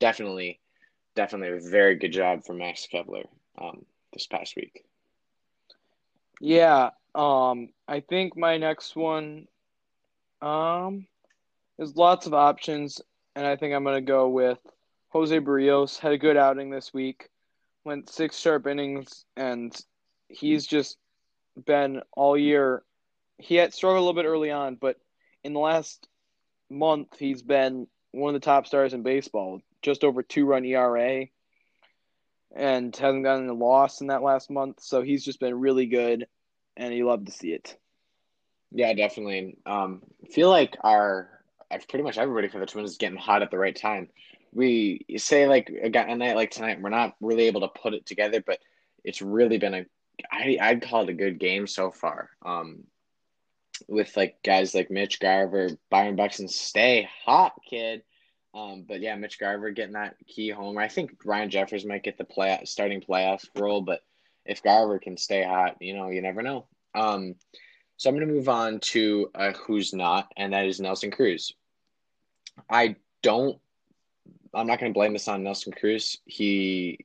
definitely, 0.00 0.60
definitely 1.14 1.56
a 1.56 1.70
very 1.70 1.96
good 1.96 2.12
job 2.12 2.44
for 2.44 2.54
Max 2.54 2.86
Kepler 2.86 3.24
um, 3.60 3.84
this 4.12 4.26
past 4.26 4.56
week. 4.56 4.84
Yeah, 6.40 6.90
um, 7.14 7.70
I 7.88 8.00
think 8.00 8.36
my 8.36 8.58
next 8.58 8.94
one, 8.94 9.48
um, 10.42 11.06
there's 11.78 11.96
lots 11.96 12.26
of 12.26 12.34
options, 12.34 13.00
and 13.34 13.46
I 13.46 13.56
think 13.56 13.74
I'm 13.74 13.82
gonna 13.82 14.02
go 14.02 14.28
with 14.28 14.58
Jose 15.08 15.40
Berrios. 15.40 15.98
Had 15.98 16.12
a 16.12 16.18
good 16.18 16.36
outing 16.36 16.68
this 16.68 16.92
week, 16.92 17.30
went 17.84 18.10
six 18.10 18.38
sharp 18.38 18.66
innings, 18.66 19.24
and 19.38 19.74
he's 20.28 20.66
just 20.66 20.98
been 21.64 22.02
all 22.12 22.36
year. 22.36 22.82
He 23.38 23.54
had 23.54 23.72
struggled 23.72 24.02
a 24.02 24.04
little 24.04 24.22
bit 24.22 24.28
early 24.28 24.50
on, 24.50 24.74
but 24.74 25.00
in 25.42 25.54
the 25.54 25.60
last 25.60 26.06
month, 26.68 27.18
he's 27.18 27.40
been 27.40 27.86
one 28.10 28.34
of 28.34 28.40
the 28.40 28.44
top 28.44 28.66
stars 28.66 28.92
in 28.92 29.02
baseball. 29.02 29.62
Just 29.80 30.04
over 30.04 30.22
two 30.22 30.44
run 30.44 30.66
ERA, 30.66 31.26
and 32.54 32.94
hasn't 32.94 33.24
gotten 33.24 33.48
a 33.48 33.54
loss 33.54 34.02
in 34.02 34.08
that 34.08 34.22
last 34.22 34.50
month. 34.50 34.82
So 34.82 35.00
he's 35.00 35.24
just 35.24 35.40
been 35.40 35.58
really 35.58 35.86
good, 35.86 36.26
and 36.78 36.94
you 36.94 37.06
love 37.06 37.26
to 37.26 37.32
see 37.32 37.52
it. 37.52 37.76
Yeah, 38.70 38.94
definitely. 38.94 39.58
Um, 39.66 40.02
feel 40.30 40.48
like 40.48 40.76
our 40.82 41.28
pretty 41.88 42.02
much 42.02 42.16
everybody 42.16 42.48
for 42.48 42.58
the 42.58 42.66
Twins 42.66 42.92
is 42.92 42.96
getting 42.96 43.18
hot 43.18 43.42
at 43.42 43.50
the 43.50 43.58
right 43.58 43.76
time. 43.76 44.08
We 44.54 45.04
say 45.18 45.46
like 45.46 45.68
a, 45.70 45.86
a 45.86 46.16
night 46.16 46.36
like 46.36 46.50
tonight, 46.50 46.80
we're 46.80 46.88
not 46.88 47.16
really 47.20 47.46
able 47.48 47.60
to 47.62 47.68
put 47.68 47.92
it 47.92 48.06
together, 48.06 48.42
but 48.44 48.58
it's 49.04 49.20
really 49.20 49.58
been 49.58 49.74
a 49.74 49.86
I 50.30 50.56
I'd 50.60 50.82
call 50.82 51.02
it 51.02 51.10
a 51.10 51.14
good 51.14 51.38
game 51.38 51.66
so 51.66 51.90
far. 51.90 52.30
Um, 52.44 52.84
with 53.86 54.16
like 54.16 54.42
guys 54.42 54.74
like 54.74 54.90
Mitch 54.90 55.20
Garver, 55.20 55.70
Byron 55.90 56.16
Buxton, 56.16 56.48
stay 56.48 57.08
hot, 57.24 57.52
kid. 57.68 58.02
Um, 58.54 58.84
but 58.88 59.00
yeah, 59.00 59.14
Mitch 59.14 59.38
Garver 59.38 59.70
getting 59.70 59.92
that 59.92 60.16
key 60.26 60.50
homer. 60.50 60.80
I 60.80 60.88
think 60.88 61.18
Ryan 61.24 61.50
Jeffers 61.50 61.84
might 61.84 62.02
get 62.02 62.18
the 62.18 62.24
play 62.24 62.58
starting 62.64 63.00
playoff 63.00 63.46
role, 63.54 63.82
but 63.82 64.00
if 64.48 64.62
Garver 64.62 64.98
can 64.98 65.16
stay 65.16 65.44
hot, 65.44 65.76
you 65.80 65.94
know, 65.94 66.08
you 66.08 66.22
never 66.22 66.42
know. 66.42 66.66
Um, 66.94 67.36
so 67.96 68.08
I'm 68.08 68.16
going 68.16 68.26
to 68.26 68.34
move 68.34 68.48
on 68.48 68.80
to 68.80 69.30
uh, 69.34 69.52
who's 69.52 69.92
not, 69.92 70.32
and 70.36 70.52
that 70.52 70.66
is 70.66 70.80
Nelson 70.80 71.10
Cruz. 71.10 71.52
I 72.68 72.96
don't. 73.22 73.58
I'm 74.54 74.66
not 74.66 74.80
going 74.80 74.92
to 74.92 74.98
blame 74.98 75.12
this 75.12 75.28
on 75.28 75.44
Nelson 75.44 75.72
Cruz. 75.72 76.18
He 76.24 77.04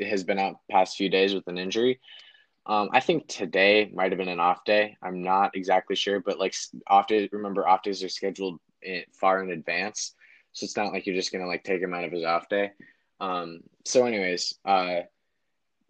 has 0.00 0.22
been 0.22 0.38
out 0.38 0.60
past 0.70 0.96
few 0.96 1.08
days 1.08 1.34
with 1.34 1.48
an 1.48 1.58
injury. 1.58 1.98
Um, 2.66 2.90
I 2.92 3.00
think 3.00 3.26
today 3.26 3.90
might 3.92 4.12
have 4.12 4.18
been 4.18 4.28
an 4.28 4.38
off 4.38 4.64
day. 4.64 4.96
I'm 5.02 5.22
not 5.22 5.56
exactly 5.56 5.96
sure, 5.96 6.20
but 6.20 6.38
like 6.38 6.54
off 6.86 7.06
days, 7.06 7.28
remember 7.32 7.66
off 7.66 7.82
days 7.82 8.04
are 8.04 8.08
scheduled 8.08 8.60
in, 8.82 9.02
far 9.12 9.42
in 9.42 9.50
advance, 9.50 10.14
so 10.52 10.64
it's 10.64 10.76
not 10.76 10.92
like 10.92 11.06
you're 11.06 11.16
just 11.16 11.32
gonna 11.32 11.46
like 11.46 11.64
take 11.64 11.82
him 11.82 11.94
out 11.94 12.04
of 12.04 12.12
his 12.12 12.24
off 12.24 12.48
day. 12.48 12.70
Um, 13.18 13.60
so, 13.84 14.04
anyways, 14.06 14.54
uh, 14.64 15.00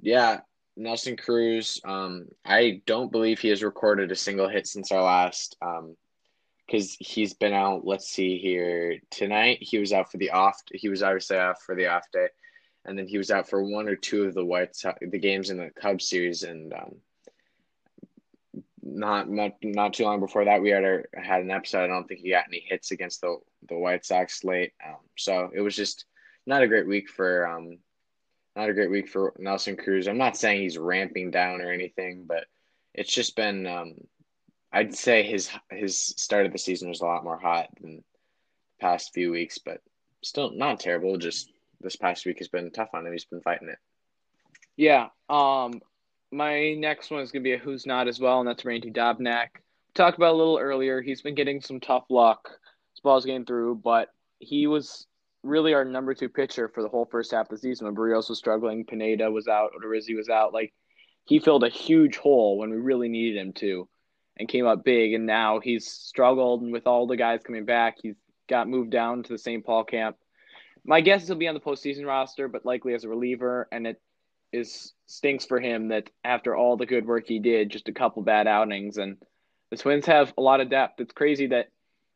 yeah, 0.01 0.41
Nelson 0.77 1.17
Cruz. 1.17 1.81
Um, 1.85 2.29
I 2.45 2.83
don't 2.87 3.13
believe 3.13 3.39
he 3.39 3.49
has 3.49 3.63
recorded 3.63 4.11
a 4.11 4.17
single 4.17 4.49
hit 4.49 4.67
since 4.67 4.93
our 4.93 5.03
last. 5.03 5.57
Um, 5.63 5.97
because 6.67 6.97
he's 7.01 7.35
been 7.35 7.53
out. 7.53 7.85
Let's 7.85 8.09
see 8.09 8.39
here 8.39 8.99
tonight. 9.11 9.59
He 9.61 9.79
was 9.79 9.93
out 9.93 10.11
for 10.11 10.17
the 10.17 10.31
off. 10.31 10.63
He 10.73 10.89
was 10.89 11.03
obviously 11.03 11.37
off 11.37 11.61
for 11.61 11.75
the 11.75 11.89
off 11.89 12.05
day 12.13 12.29
and 12.85 12.99
then 12.99 13.07
he 13.07 13.19
was 13.19 13.31
out 13.31 13.49
for 13.49 13.63
one 13.63 13.89
or 13.89 13.97
two 13.97 14.25
of 14.25 14.35
the 14.35 14.45
White 14.45 14.77
the 15.01 15.19
games 15.19 15.51
in 15.51 15.57
the 15.57 15.71
Cubs 15.71 16.09
series, 16.09 16.43
and 16.43 16.73
um, 16.73 16.95
not 18.83 19.29
not 19.31 19.53
not 19.63 19.95
too 19.95 20.05
long 20.05 20.21
before 20.21 20.45
that, 20.45 20.61
we 20.61 20.71
had 20.71 20.85
our, 20.85 21.05
had 21.15 21.43
an 21.43 21.51
episode. 21.51 21.85
I 21.85 21.87
don't 21.89 22.07
think 22.09 22.21
he 22.21 22.31
got 22.31 22.47
any 22.49 22.65
hits 22.67 22.91
against 22.91 23.21
the 23.21 23.39
the 23.69 23.77
White 23.77 24.05
Sox 24.05 24.43
late, 24.45 24.73
um, 24.85 24.99
so 25.17 25.51
it 25.55 25.61
was 25.61 25.77
just 25.77 26.07
not 26.47 26.63
a 26.63 26.69
great 26.69 26.89
week 26.89 27.09
for 27.09 27.47
um, 27.47 27.79
not 28.57 28.69
a 28.69 28.75
great 28.75 28.91
week 28.91 29.09
for 29.09 29.33
Nelson 29.39 29.77
Cruz. 29.77 30.07
I'm 30.07 30.19
not 30.19 30.37
saying 30.37 30.61
he's 30.61 30.79
ramping 30.79 31.31
down 31.31 31.61
or 31.61 31.71
anything, 31.71 32.25
but 32.27 32.45
it's 32.95 33.13
just 33.13 33.37
been 33.37 33.67
um, 33.67 33.95
I'd 34.73 34.95
say 34.95 35.23
his 35.23 35.51
his 35.71 35.97
start 35.99 36.47
of 36.47 36.53
the 36.53 36.59
season 36.59 36.89
was 36.89 37.01
a 37.01 37.07
lot 37.07 37.25
more 37.25 37.39
hot 37.39 37.69
than 37.81 37.97
the 37.97 38.03
past 38.81 39.13
few 39.13 39.31
weeks, 39.31 39.59
but 39.59 39.81
still 40.23 40.53
not 40.53 40.81
terrible. 40.81 41.17
Just 41.19 41.51
this 41.81 41.97
past 41.97 42.25
week 42.27 42.39
has 42.39 42.49
been 42.49 42.71
tough 42.71 42.91
on 42.95 43.07
him. 43.07 43.13
He's 43.13 43.25
been 43.25 43.43
fighting 43.43 43.69
it. 43.69 43.79
Yeah. 44.77 45.09
Um, 45.29 45.81
my 46.31 46.75
next 46.75 47.11
one 47.11 47.21
is 47.21 47.31
gonna 47.31 47.43
be 47.43 47.53
a 47.53 47.59
who's 47.59 47.87
not 47.87 48.09
as 48.09 48.21
well, 48.21 48.41
and 48.41 48.49
that's 48.49 48.65
Randy 48.65 48.91
Dobnak. 48.91 49.49
We 49.55 49.95
talked 49.95 50.17
about 50.17 50.35
a 50.35 50.39
little 50.39 50.59
earlier. 50.59 51.03
He's 51.03 51.23
been 51.23 51.35
getting 51.35 51.61
some 51.61 51.81
tough 51.81 52.05
luck. 52.09 52.49
His 52.95 53.01
ball's 53.03 53.27
getting 53.27 53.45
through, 53.45 53.77
but 53.77 54.09
he 54.39 54.67
was 54.67 55.07
really 55.43 55.75
our 55.75 55.85
number 55.85 56.15
two 56.15 56.29
pitcher 56.29 56.69
for 56.69 56.83
the 56.83 56.89
whole 56.89 57.07
first 57.07 57.33
half 57.33 57.47
of 57.47 57.51
the 57.51 57.59
season. 57.59 57.87
When 57.87 57.97
Berrios 57.97 58.29
was 58.29 58.39
struggling, 58.39 58.85
Pineda 58.85 59.31
was 59.31 59.49
out, 59.49 59.71
Odorizzi 59.73 60.17
was 60.17 60.29
out. 60.29 60.53
Like 60.53 60.73
he 61.25 61.39
filled 61.39 61.65
a 61.65 61.69
huge 61.69 62.17
hole 62.17 62.59
when 62.59 62.71
we 62.71 62.77
really 62.77 63.09
needed 63.09 63.41
him 63.41 63.53
to, 63.55 63.89
and 64.39 64.49
came 64.49 64.67
up 64.67 64.85
big. 64.85 65.15
And 65.15 65.27
now 65.27 65.61
he's 65.61 65.91
struggled, 65.91 66.63
and 66.63 66.73
with 66.73 66.87
all 66.87 67.07
the 67.07 67.17
guys 67.17 67.43
coming 67.43 67.65
back, 67.65 67.97
he's 68.03 68.17
got 68.49 68.69
moved 68.69 68.91
down 68.91 69.23
to 69.23 69.33
the 69.33 69.39
St. 69.39 69.65
Paul 69.65 69.85
camp. 69.85 70.17
My 70.85 71.01
guess 71.01 71.23
is 71.23 71.29
he'll 71.29 71.37
be 71.37 71.49
on 71.49 71.55
the 71.55 71.61
postseason 71.61 72.07
roster, 72.07 72.49
but 72.49 72.67
likely 72.67 72.95
as 72.95 73.05
a 73.05 73.09
reliever, 73.09 73.69
and 73.71 73.87
it 73.87 74.01
is 74.53 74.93
stinks 75.07 75.47
for 75.47 75.61
him 75.61 75.89
that 75.89 76.11
after 76.25 76.57
all 76.57 76.77
the 76.77 76.87
good 76.87 77.07
work 77.07 77.27
he 77.27 77.39
did, 77.39 77.71
just 77.71 77.89
a 77.89 77.93
couple 77.93 78.23
bad 78.23 78.47
outings, 78.47 78.99
and 78.99 79.17
the 79.71 79.77
Twins 79.77 80.07
have 80.07 80.35
a 80.37 80.43
lot 80.43 80.61
of 80.61 80.71
depth. 80.71 81.01
It's 81.01 81.13
crazy 81.13 81.47
that, 81.49 81.69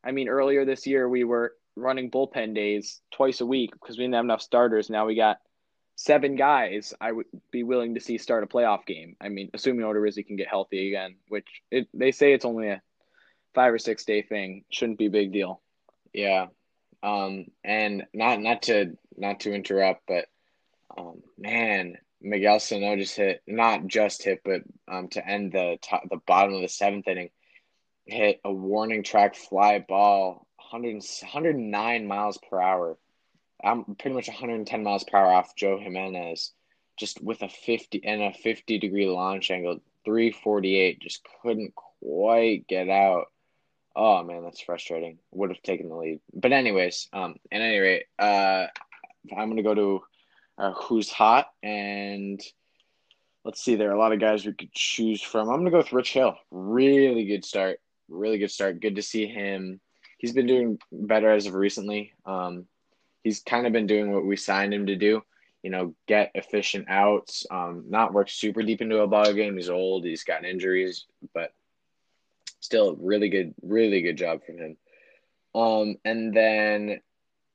I 0.04 0.10
mean, 0.10 0.28
earlier 0.28 0.64
this 0.64 0.86
year 0.86 1.08
we 1.08 1.24
were 1.24 1.54
running 1.76 2.10
bullpen 2.10 2.54
days 2.54 3.00
twice 3.12 3.40
a 3.40 3.46
week 3.46 3.72
because 3.72 3.96
we 3.96 4.04
didn't 4.04 4.14
have 4.14 4.24
enough 4.24 4.42
starters. 4.42 4.90
Now 4.90 5.06
we 5.06 5.14
got 5.14 5.38
seven 5.94 6.36
guys. 6.36 6.94
I 7.00 7.12
would 7.12 7.26
be 7.50 7.62
willing 7.62 7.94
to 7.94 8.00
see 8.00 8.18
start 8.18 8.44
a 8.44 8.46
playoff 8.46 8.86
game. 8.86 9.16
I 9.20 9.28
mean, 9.28 9.50
assuming 9.54 9.84
Odorizzi 9.84 10.26
can 10.26 10.36
get 10.36 10.48
healthy 10.48 10.88
again, 10.88 11.16
which 11.28 11.46
it, 11.70 11.88
they 11.94 12.12
say 12.12 12.32
it's 12.32 12.44
only 12.44 12.68
a 12.68 12.82
five 13.54 13.72
or 13.72 13.78
six 13.78 14.04
day 14.04 14.22
thing. 14.22 14.64
Shouldn't 14.70 14.98
be 14.98 15.06
a 15.06 15.10
big 15.10 15.32
deal. 15.32 15.60
Yeah, 16.12 16.46
um, 17.02 17.46
and 17.64 18.04
not 18.14 18.40
not 18.40 18.62
to 18.62 18.96
not 19.16 19.40
to 19.40 19.52
interrupt, 19.52 20.02
but 20.06 20.26
um, 20.96 21.22
man, 21.38 21.98
Miguel 22.20 22.60
Sano 22.60 22.96
just 22.96 23.16
hit 23.16 23.42
not 23.46 23.86
just 23.86 24.22
hit, 24.22 24.40
but 24.44 24.62
um, 24.88 25.08
to 25.08 25.26
end 25.26 25.52
the 25.52 25.78
top, 25.82 26.08
the 26.08 26.20
bottom 26.26 26.54
of 26.54 26.62
the 26.62 26.68
seventh 26.68 27.08
inning, 27.08 27.30
hit 28.06 28.40
a 28.44 28.52
warning 28.52 29.02
track 29.02 29.34
fly 29.34 29.84
ball, 29.86 30.45
100, 30.70 30.94
109 30.94 32.06
miles 32.06 32.38
per 32.38 32.60
hour. 32.60 32.98
I'm 33.62 33.84
pretty 33.96 34.14
much 34.14 34.28
110 34.28 34.82
miles 34.82 35.04
per 35.04 35.16
hour 35.16 35.32
off 35.32 35.56
Joe 35.56 35.78
Jimenez, 35.78 36.52
just 36.96 37.22
with 37.22 37.42
a 37.42 37.48
50 37.48 38.04
and 38.04 38.22
a 38.22 38.32
50 38.32 38.78
degree 38.78 39.08
launch 39.08 39.50
angle, 39.50 39.80
348, 40.04 41.00
just 41.00 41.26
couldn't 41.42 41.74
quite 41.74 42.66
get 42.68 42.88
out. 42.88 43.26
Oh 43.94 44.22
man, 44.22 44.44
that's 44.44 44.60
frustrating. 44.60 45.18
Would 45.32 45.50
have 45.50 45.62
taken 45.62 45.88
the 45.88 45.96
lead, 45.96 46.20
but 46.34 46.52
anyways, 46.52 47.08
um, 47.12 47.36
at 47.50 47.62
any 47.62 47.78
rate, 47.78 48.04
uh, 48.18 48.66
I'm 49.36 49.48
gonna 49.48 49.62
go 49.62 49.74
to 49.74 50.02
uh, 50.58 50.72
who's 50.72 51.10
hot 51.10 51.50
and 51.62 52.40
let's 53.44 53.62
see. 53.64 53.74
There 53.74 53.90
are 53.90 53.94
a 53.94 53.98
lot 53.98 54.12
of 54.12 54.20
guys 54.20 54.44
we 54.44 54.52
could 54.52 54.72
choose 54.72 55.22
from. 55.22 55.48
I'm 55.48 55.60
gonna 55.60 55.70
go 55.70 55.78
with 55.78 55.92
Rich 55.92 56.12
Hill. 56.12 56.36
Really 56.50 57.24
good 57.24 57.44
start. 57.44 57.80
Really 58.08 58.38
good 58.38 58.50
start. 58.50 58.80
Good 58.80 58.96
to 58.96 59.02
see 59.02 59.26
him. 59.26 59.80
He's 60.18 60.32
been 60.32 60.46
doing 60.46 60.78
better 60.90 61.30
as 61.30 61.46
of 61.46 61.54
recently. 61.54 62.14
Um, 62.24 62.66
he's 63.22 63.40
kind 63.40 63.66
of 63.66 63.72
been 63.72 63.86
doing 63.86 64.12
what 64.12 64.24
we 64.24 64.36
signed 64.36 64.72
him 64.72 64.86
to 64.86 64.96
do. 64.96 65.22
You 65.62 65.70
know, 65.70 65.94
get 66.06 66.30
efficient 66.34 66.86
outs. 66.88 67.44
Um, 67.50 67.84
not 67.88 68.12
work 68.12 68.28
super 68.30 68.62
deep 68.62 68.80
into 68.80 69.00
a 69.00 69.06
ball 69.06 69.32
game. 69.32 69.56
He's 69.56 69.68
old. 69.68 70.04
He's 70.04 70.24
gotten 70.24 70.44
injuries, 70.44 71.06
but 71.34 71.52
still 72.60 72.96
really 72.96 73.28
good, 73.28 73.54
really 73.62 74.00
good 74.00 74.16
job 74.16 74.44
from 74.44 74.58
him. 74.58 74.76
Um, 75.54 75.96
and 76.04 76.34
then 76.34 77.00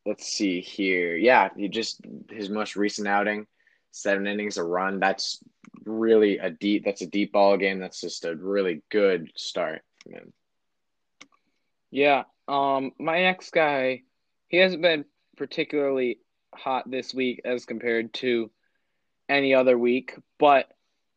let's 0.06 0.28
see 0.28 0.62
here. 0.62 1.15
Yeah, 1.15 1.50
he 1.56 1.67
just 1.69 2.02
his 2.30 2.50
most 2.50 2.76
recent 2.76 3.08
outing, 3.08 3.47
seven 3.91 4.28
innings, 4.28 4.58
a 4.58 4.63
run. 4.63 5.00
That's 5.00 5.39
really 5.86 6.38
a 6.38 6.50
deep. 6.50 6.84
That's 6.84 7.02
a 7.02 7.08
deep 7.08 7.32
ball 7.32 7.58
game. 7.58 7.80
That's 7.80 8.02
just 8.02 8.26
a 8.26 8.36
really 8.36 8.82
good 8.89 9.32
start 9.36 9.84
from 10.04 10.13
him. 10.13 10.34
Yeah. 11.91 12.24
Um, 12.51 12.91
my 12.99 13.21
next 13.21 13.51
guy, 13.51 14.01
he 14.49 14.57
hasn't 14.57 14.81
been 14.81 15.05
particularly 15.37 16.19
hot 16.53 16.89
this 16.91 17.13
week 17.13 17.41
as 17.45 17.65
compared 17.65 18.13
to 18.15 18.51
any 19.29 19.53
other 19.53 19.77
week, 19.77 20.15
but 20.37 20.69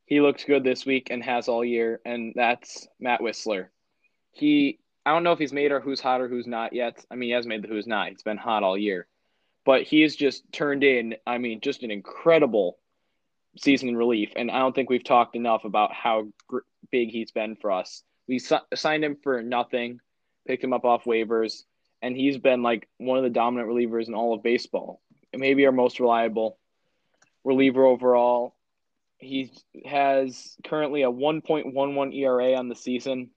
he 0.07 0.21
looked 0.21 0.47
good 0.47 0.63
this 0.63 0.87
week 0.87 1.09
and 1.11 1.25
has 1.25 1.49
all 1.49 1.65
year, 1.65 2.01
and 2.05 2.35
that's 2.37 2.87
Matt 3.01 3.21
Wisler. 3.21 3.67
he 4.31 4.79
I 5.05 5.11
don't 5.11 5.25
know 5.25 5.33
if 5.33 5.39
he's 5.39 5.53
made 5.53 5.73
or 5.73 5.81
who's 5.81 6.01
hot 6.01 6.21
or 6.21 6.29
who's 6.29 6.47
not 6.47 6.73
yet. 6.73 7.05
I 7.11 7.17
mean, 7.17 7.31
he 7.31 7.35
has 7.35 7.47
made 7.47 7.63
the 7.63 7.69
who's 7.69 7.87
not. 7.87 8.09
He's 8.09 8.23
been 8.23 8.39
hot 8.39 8.63
all 8.63 8.79
year, 8.79 9.07
but 9.67 9.83
he's 9.83 10.15
just 10.17 10.51
turned 10.53 10.85
in. 10.85 11.17
I 11.27 11.39
mean, 11.39 11.61
just 11.61 11.83
an 11.83 11.91
incredible 11.91 12.79
season 13.59 13.89
in 13.89 13.97
relief, 13.97 14.31
and 14.37 14.53
I 14.53 14.61
don't 14.61 14.75
think 14.75 14.89
we've 14.89 15.05
talked 15.05 15.35
enough 15.35 15.65
about 15.65 15.93
how 15.93 16.29
gr- 16.47 16.61
big 16.93 17.11
he's 17.11 17.33
been 17.33 17.57
for 17.57 17.73
us. 17.73 18.05
We 18.29 18.39
signed 18.39 19.05
him 19.05 19.17
for 19.23 19.43
nothing, 19.43 20.01
picked 20.47 20.65
him 20.65 20.73
up 20.73 20.85
off 20.85 21.05
waivers, 21.05 21.63
and 22.03 22.17
he's 22.17 22.39
been 22.39 22.63
like 22.63 22.89
one 22.99 23.19
of 23.19 23.25
the 23.25 23.31
dominant 23.31 23.69
relievers 23.69 24.09
in 24.09 24.15
all 24.15 24.35
of 24.35 24.43
baseball. 24.43 25.01
Maybe 25.37 25.67
our 25.67 25.73
most 25.73 26.01
reliable 26.01 26.59
reliever 27.45 27.85
overall. 27.85 28.55
He 29.19 29.53
has 29.85 30.57
currently 30.65 31.03
a 31.03 31.11
1.11 31.11 32.15
ERA 32.15 32.55
on 32.55 32.69
the 32.69 32.75
season 32.75 33.31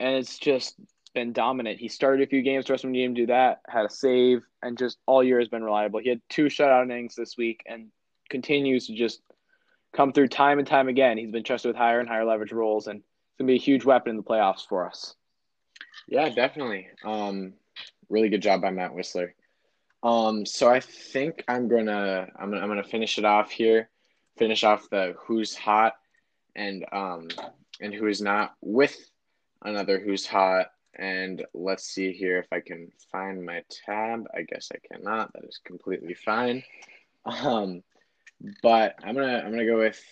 and 0.00 0.16
it's 0.16 0.38
just 0.38 0.74
been 1.14 1.32
dominant. 1.32 1.78
He 1.78 1.88
started 1.88 2.26
a 2.26 2.30
few 2.30 2.42
games, 2.42 2.66
trust 2.66 2.84
me, 2.84 3.00
didn't 3.00 3.16
do 3.16 3.26
that, 3.26 3.60
had 3.68 3.86
a 3.86 3.90
save, 3.90 4.42
and 4.62 4.78
just 4.78 4.98
all 5.06 5.24
year 5.24 5.38
has 5.38 5.48
been 5.48 5.64
reliable. 5.64 6.00
He 6.00 6.08
had 6.08 6.20
two 6.28 6.44
shutout 6.46 6.84
innings 6.84 7.14
this 7.14 7.36
week 7.36 7.62
and 7.66 7.88
continues 8.30 8.86
to 8.86 8.94
just 8.94 9.20
come 9.92 10.12
through 10.12 10.28
time 10.28 10.58
and 10.58 10.68
time 10.68 10.88
again. 10.88 11.18
He's 11.18 11.30
been 11.30 11.44
trusted 11.44 11.70
with 11.70 11.76
higher 11.76 12.00
and 12.00 12.08
higher 12.08 12.24
leverage 12.24 12.52
roles, 12.52 12.86
and 12.86 13.00
it's 13.00 13.38
gonna 13.38 13.48
be 13.48 13.54
a 13.54 13.58
huge 13.58 13.84
weapon 13.84 14.10
in 14.10 14.16
the 14.16 14.22
playoffs 14.22 14.66
for 14.66 14.86
us. 14.86 15.14
Yeah, 16.08 16.30
definitely. 16.30 16.88
Um, 17.04 17.52
really 18.08 18.30
good 18.30 18.40
job 18.40 18.62
by 18.62 18.70
Matt 18.70 18.92
Wisler. 18.92 19.32
Um, 20.02 20.46
so 20.46 20.70
I 20.70 20.80
think 20.80 21.44
I'm 21.48 21.68
gonna 21.68 22.28
I'm 22.36 22.50
gonna 22.50 22.62
I'm 22.62 22.68
gonna 22.68 22.82
finish 22.82 23.18
it 23.18 23.26
off 23.26 23.50
here, 23.50 23.90
finish 24.38 24.64
off 24.64 24.88
the 24.90 25.14
who's 25.18 25.54
hot 25.54 25.94
and 26.56 26.84
um 26.92 27.28
and 27.80 27.92
who 27.92 28.06
is 28.06 28.22
not 28.22 28.54
with 28.62 28.96
another 29.62 29.98
who's 30.00 30.26
hot. 30.26 30.68
And 30.98 31.44
let's 31.52 31.84
see 31.84 32.12
here 32.12 32.38
if 32.38 32.46
I 32.52 32.60
can 32.60 32.90
find 33.12 33.44
my 33.44 33.62
tab. 33.84 34.24
I 34.34 34.42
guess 34.42 34.70
I 34.72 34.78
cannot. 34.90 35.32
That 35.34 35.44
is 35.44 35.60
completely 35.64 36.14
fine. 36.14 36.62
Um, 37.26 37.82
but 38.62 38.94
I'm 39.02 39.14
gonna 39.14 39.42
I'm 39.44 39.50
gonna 39.50 39.66
go 39.66 39.78
with 39.78 40.02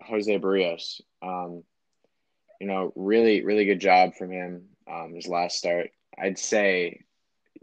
Jose 0.00 0.38
Berrios. 0.38 1.02
Um, 1.20 1.64
you 2.60 2.66
know, 2.66 2.92
really 2.96 3.44
really 3.44 3.66
good 3.66 3.80
job 3.80 4.14
from 4.14 4.30
him. 4.30 4.68
Um, 4.90 5.14
his 5.14 5.28
last 5.28 5.58
start, 5.58 5.90
I'd 6.18 6.38
say, 6.38 7.04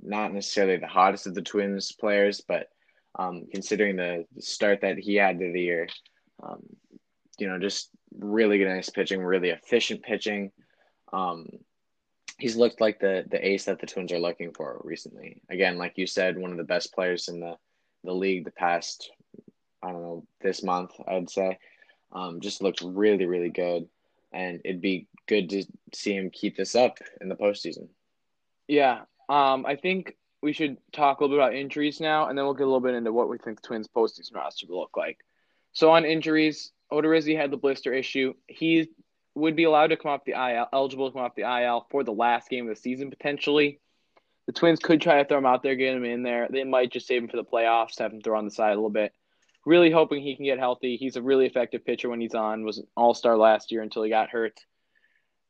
not 0.01 0.33
necessarily 0.33 0.77
the 0.77 0.87
hottest 0.87 1.27
of 1.27 1.35
the 1.35 1.41
Twins 1.41 1.91
players, 1.91 2.41
but 2.47 2.67
um, 3.17 3.45
considering 3.51 3.95
the 3.95 4.25
start 4.39 4.81
that 4.81 4.97
he 4.97 5.15
had 5.15 5.39
to 5.39 5.51
the 5.51 5.61
year, 5.61 5.87
um, 6.41 6.63
you 7.37 7.47
know, 7.47 7.59
just 7.59 7.89
really 8.17 8.57
good, 8.57 8.69
nice 8.69 8.89
pitching, 8.89 9.21
really 9.21 9.49
efficient 9.49 10.03
pitching. 10.03 10.51
Um, 11.13 11.47
he's 12.37 12.55
looked 12.55 12.81
like 12.81 12.99
the 12.99 13.25
the 13.29 13.45
ace 13.45 13.65
that 13.65 13.79
the 13.79 13.87
Twins 13.87 14.11
are 14.11 14.19
looking 14.19 14.53
for 14.53 14.81
recently. 14.83 15.41
Again, 15.49 15.77
like 15.77 15.97
you 15.97 16.07
said, 16.07 16.37
one 16.37 16.51
of 16.51 16.57
the 16.57 16.63
best 16.63 16.93
players 16.93 17.27
in 17.27 17.39
the 17.39 17.55
the 18.03 18.13
league 18.13 18.45
the 18.45 18.51
past 18.51 19.11
I 19.83 19.91
don't 19.91 20.01
know 20.01 20.25
this 20.41 20.63
month 20.63 20.91
I'd 21.07 21.29
say. 21.29 21.59
Um, 22.11 22.41
just 22.41 22.61
looked 22.61 22.81
really 22.81 23.25
really 23.25 23.49
good, 23.49 23.87
and 24.31 24.61
it'd 24.65 24.81
be 24.81 25.07
good 25.31 25.49
to 25.49 25.63
see 25.93 26.13
him 26.13 26.29
keep 26.29 26.57
this 26.57 26.75
up 26.75 26.97
in 27.21 27.29
the 27.29 27.35
postseason. 27.35 27.87
Yeah, 28.67 29.03
um, 29.29 29.65
I 29.65 29.77
think 29.77 30.17
we 30.41 30.51
should 30.51 30.77
talk 30.91 31.19
a 31.19 31.23
little 31.23 31.37
bit 31.37 31.41
about 31.41 31.55
injuries 31.55 32.01
now, 32.01 32.27
and 32.27 32.37
then 32.37 32.43
we'll 32.43 32.53
get 32.53 32.63
a 32.63 32.65
little 32.65 32.81
bit 32.81 32.95
into 32.95 33.13
what 33.13 33.29
we 33.29 33.37
think 33.37 33.61
the 33.61 33.67
Twins 33.67 33.87
postseason 33.87 34.35
roster 34.35 34.67
will 34.67 34.81
look 34.81 34.97
like. 34.97 35.19
So 35.71 35.91
on 35.91 36.03
injuries, 36.03 36.71
Odorizzi 36.91 37.37
had 37.37 37.49
the 37.49 37.57
blister 37.57 37.93
issue. 37.93 38.33
He 38.47 38.89
would 39.35 39.55
be 39.55 39.63
allowed 39.63 39.87
to 39.87 39.97
come 39.97 40.11
off 40.11 40.25
the 40.25 40.33
IL, 40.33 40.67
eligible 40.73 41.07
to 41.07 41.13
come 41.13 41.23
off 41.23 41.35
the 41.35 41.63
IL 41.63 41.87
for 41.89 42.03
the 42.03 42.11
last 42.11 42.49
game 42.49 42.67
of 42.67 42.75
the 42.75 42.81
season 42.81 43.09
potentially. 43.09 43.79
The 44.47 44.51
Twins 44.51 44.79
could 44.79 44.99
try 44.99 45.21
to 45.21 45.25
throw 45.25 45.37
him 45.37 45.45
out 45.45 45.63
there, 45.63 45.75
get 45.75 45.95
him 45.95 46.03
in 46.03 46.23
there. 46.23 46.49
They 46.51 46.65
might 46.65 46.91
just 46.91 47.07
save 47.07 47.21
him 47.21 47.29
for 47.29 47.37
the 47.37 47.45
playoffs, 47.45 47.99
have 47.99 48.11
him 48.11 48.21
throw 48.21 48.37
on 48.37 48.43
the 48.43 48.51
side 48.51 48.71
a 48.71 48.75
little 48.75 48.89
bit. 48.89 49.13
Really 49.65 49.91
hoping 49.91 50.21
he 50.21 50.35
can 50.35 50.43
get 50.43 50.59
healthy. 50.59 50.97
He's 50.97 51.15
a 51.15 51.21
really 51.21 51.45
effective 51.45 51.85
pitcher 51.85 52.09
when 52.09 52.19
he's 52.19 52.35
on. 52.35 52.65
Was 52.65 52.79
an 52.79 52.87
All 52.97 53.13
Star 53.13 53.37
last 53.37 53.71
year 53.71 53.81
until 53.81 54.03
he 54.03 54.09
got 54.09 54.29
hurt. 54.29 54.59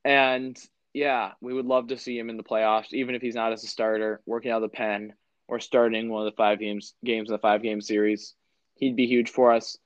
And 0.04 0.58
yeah, 0.94 1.32
we 1.42 1.54
would 1.54 1.66
love 1.66 1.88
to 1.88 1.98
see 1.98 2.18
him 2.18 2.30
in 2.30 2.38
the 2.38 2.44
playoffs, 2.44 2.94
even 2.94 3.16
if 3.16 3.22
he's 3.22 3.36
not 3.36 3.54
as 3.54 3.64
a 3.64 3.68
starter, 3.68 4.22
working 4.26 4.52
out 4.52 4.64
of 4.64 4.72
the 4.72 4.76
pen 4.76 5.14
or 5.48 5.60
starting 5.60 6.10
one 6.10 6.26
of 6.26 6.32
the 6.32 6.38
five 6.38 6.60
games 6.60 6.94
games 7.04 7.30
in 7.30 7.34
the 7.34 7.40
five 7.40 7.62
game 7.62 7.82
series. 7.82 8.36
He'd 8.76 8.96
be 8.96 9.06
huge 9.06 9.30
for 9.30 9.54
us. 9.54 9.78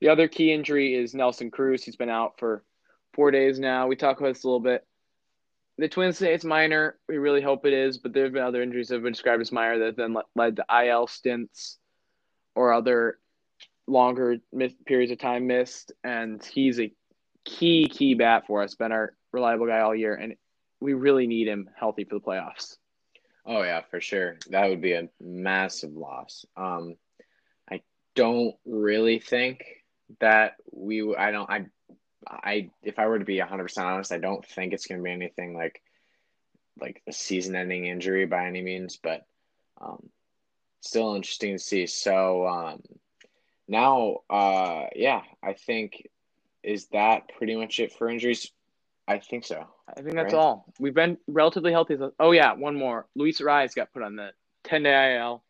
The 0.00 0.08
other 0.08 0.28
key 0.28 0.52
injury 0.52 0.94
is 0.94 1.14
Nelson 1.14 1.50
Cruz. 1.50 1.82
He's 1.82 1.96
been 1.96 2.10
out 2.10 2.38
for 2.38 2.64
four 3.14 3.30
days 3.30 3.58
now. 3.58 3.86
We 3.86 3.96
talked 3.96 4.20
about 4.20 4.34
this 4.34 4.44
a 4.44 4.48
little 4.48 4.60
bit. 4.60 4.84
The 5.78 5.88
Twins 5.88 6.18
say 6.18 6.34
it's 6.34 6.44
minor. 6.44 6.98
We 7.08 7.16
really 7.16 7.40
hope 7.40 7.66
it 7.66 7.72
is, 7.72 7.98
but 7.98 8.12
there 8.12 8.24
have 8.24 8.32
been 8.32 8.42
other 8.42 8.62
injuries 8.62 8.88
that 8.88 8.96
have 8.96 9.02
been 9.02 9.12
described 9.12 9.40
as 9.40 9.50
minor 9.50 9.78
that 9.80 9.96
then 9.96 10.16
led 10.36 10.56
to 10.56 10.64
IL 10.70 11.06
stints 11.06 11.78
or 12.54 12.72
other 12.72 13.18
longer 13.86 14.36
periods 14.86 15.10
of 15.10 15.18
time 15.18 15.46
missed. 15.46 15.92
And 16.04 16.44
he's 16.44 16.78
a 16.78 16.92
key, 17.44 17.88
key 17.88 18.14
bat 18.14 18.46
for 18.46 18.62
us. 18.62 18.74
Been 18.74 18.92
our 18.92 19.14
reliable 19.34 19.66
guy 19.66 19.80
all 19.80 19.94
year, 19.94 20.14
and 20.14 20.36
we 20.80 20.94
really 20.94 21.26
need 21.26 21.48
him 21.48 21.68
healthy 21.76 22.04
for 22.04 22.14
the 22.14 22.24
playoffs. 22.24 22.76
Oh 23.44 23.62
yeah, 23.62 23.82
for 23.90 24.00
sure. 24.00 24.36
That 24.48 24.70
would 24.70 24.80
be 24.80 24.92
a 24.92 25.08
massive 25.20 25.92
loss. 25.92 26.46
Um, 26.56 26.96
I 27.70 27.82
don't 28.14 28.54
really 28.64 29.18
think 29.18 29.64
that 30.20 30.54
we. 30.72 31.14
I 31.14 31.30
don't. 31.30 31.50
I. 31.50 31.66
I. 32.26 32.70
If 32.82 32.98
I 32.98 33.06
were 33.06 33.18
to 33.18 33.24
be 33.24 33.38
hundred 33.40 33.64
percent 33.64 33.86
honest, 33.86 34.12
I 34.12 34.18
don't 34.18 34.46
think 34.46 34.72
it's 34.72 34.86
going 34.86 34.98
to 34.98 35.04
be 35.04 35.10
anything 35.10 35.54
like, 35.54 35.82
like 36.80 37.02
a 37.06 37.12
season-ending 37.12 37.84
injury 37.84 38.24
by 38.24 38.46
any 38.46 38.62
means. 38.62 38.98
But, 39.02 39.26
um, 39.78 40.08
still 40.80 41.14
interesting 41.14 41.56
to 41.56 41.62
see. 41.62 41.86
So, 41.86 42.46
um, 42.46 42.82
now, 43.68 44.20
uh, 44.30 44.86
yeah, 44.96 45.22
I 45.42 45.52
think 45.52 46.08
is 46.62 46.86
that 46.92 47.28
pretty 47.36 47.56
much 47.56 47.78
it 47.78 47.92
for 47.92 48.08
injuries. 48.08 48.50
I 49.06 49.18
think 49.18 49.44
so. 49.44 49.66
I 49.88 50.00
think 50.00 50.14
that's 50.14 50.32
right? 50.32 50.40
all. 50.40 50.66
We've 50.78 50.94
been 50.94 51.18
relatively 51.26 51.72
healthy. 51.72 51.98
Oh 52.18 52.32
yeah, 52.32 52.54
one 52.54 52.76
more. 52.76 53.06
Luis 53.14 53.40
Arraez 53.40 53.74
got 53.74 53.92
put 53.92 54.02
on 54.02 54.16
the 54.16 54.30
ten 54.64 54.82
day 54.82 55.16
IL. 55.16 55.44